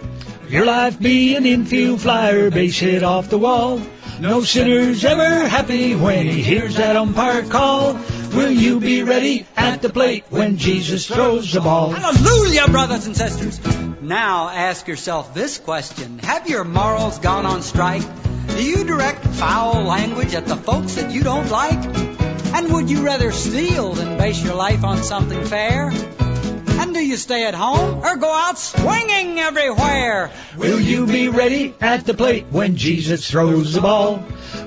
[0.51, 3.81] Your life be an infield flyer, base hit off the wall?
[4.19, 7.93] No sinner's ever happy when he hears that umpire call.
[8.33, 11.91] Will you be ready at the plate when Jesus throws the ball?
[11.91, 13.61] Hallelujah, brothers and sisters.
[14.01, 16.19] Now ask yourself this question.
[16.19, 18.03] Have your morals gone on strike?
[18.49, 21.81] Do you direct foul language at the folks that you don't like?
[22.53, 25.93] And would you rather steal than base your life on something fair?
[26.93, 30.29] Do you stay at home or go out swinging everywhere?
[30.57, 34.21] Will you be ready at the plate when Jesus throws the ball?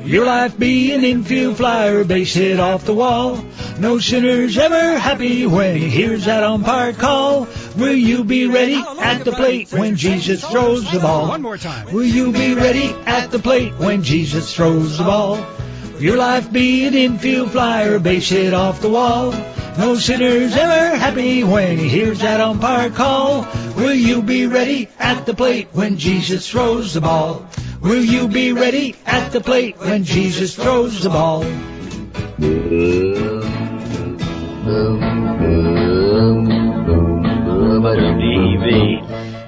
[0.05, 3.45] Your life be an infield flyer, base hit off the wall?
[3.79, 7.47] No sinner's ever happy when he hears that umpire call.
[7.77, 11.29] Will you be ready at the plate when Jesus throws the ball?
[11.29, 11.93] One more time.
[11.93, 15.37] Will you be ready at the plate when Jesus throws the ball?
[15.99, 19.32] Your life be an infield flyer, base hit off the wall?
[19.78, 23.47] No sinner's ever happy when he hears that umpire call.
[23.76, 27.47] Will you be ready at the plate when Jesus throws the ball?
[27.80, 31.45] Will you be ready at the plate when Jesus throws the ball?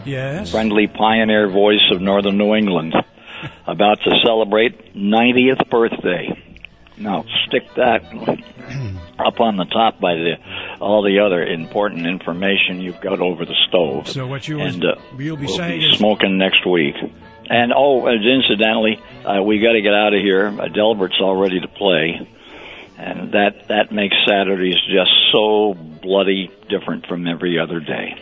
[0.05, 0.51] Yes.
[0.51, 2.95] friendly pioneer voice of northern New England,
[3.67, 6.43] about to celebrate 90th birthday.
[6.99, 8.05] Now, stick that
[9.19, 10.35] up on the top by the
[10.81, 14.09] all the other important information you've got over the stove.
[14.09, 16.95] So what you and uh, you'll be we'll saying be is smoking next week.
[17.49, 20.47] And oh, and incidentally, uh, we got to get out of here.
[20.49, 22.29] Uh, Delbert's all ready to play,
[22.97, 28.15] and that that makes Saturdays just so bloody different from every other day.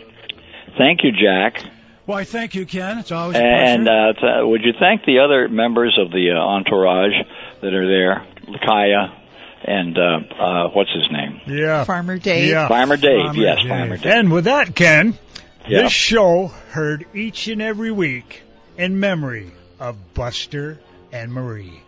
[0.77, 1.63] Thank you, Jack.
[2.05, 2.99] Why, thank you, Ken.
[2.99, 4.29] It's always a And pleasure.
[4.29, 7.13] uh, t- would you thank the other members of the uh, entourage
[7.61, 8.25] that are there,
[8.65, 9.21] Kaya
[9.67, 11.83] and uh, uh, what's his name, Yeah.
[11.85, 12.49] Farmer Dave.
[12.51, 12.67] Yeah.
[12.67, 13.25] Farmer Dave?
[13.25, 13.67] Farmer yes, Dave.
[13.69, 14.05] Farmer Dave.
[14.05, 15.17] And with that, Ken,
[15.67, 15.81] Yeah.
[15.83, 18.43] this show heard each and every week
[18.77, 19.49] in memory
[19.79, 20.77] of Buster
[21.11, 21.81] and Marie.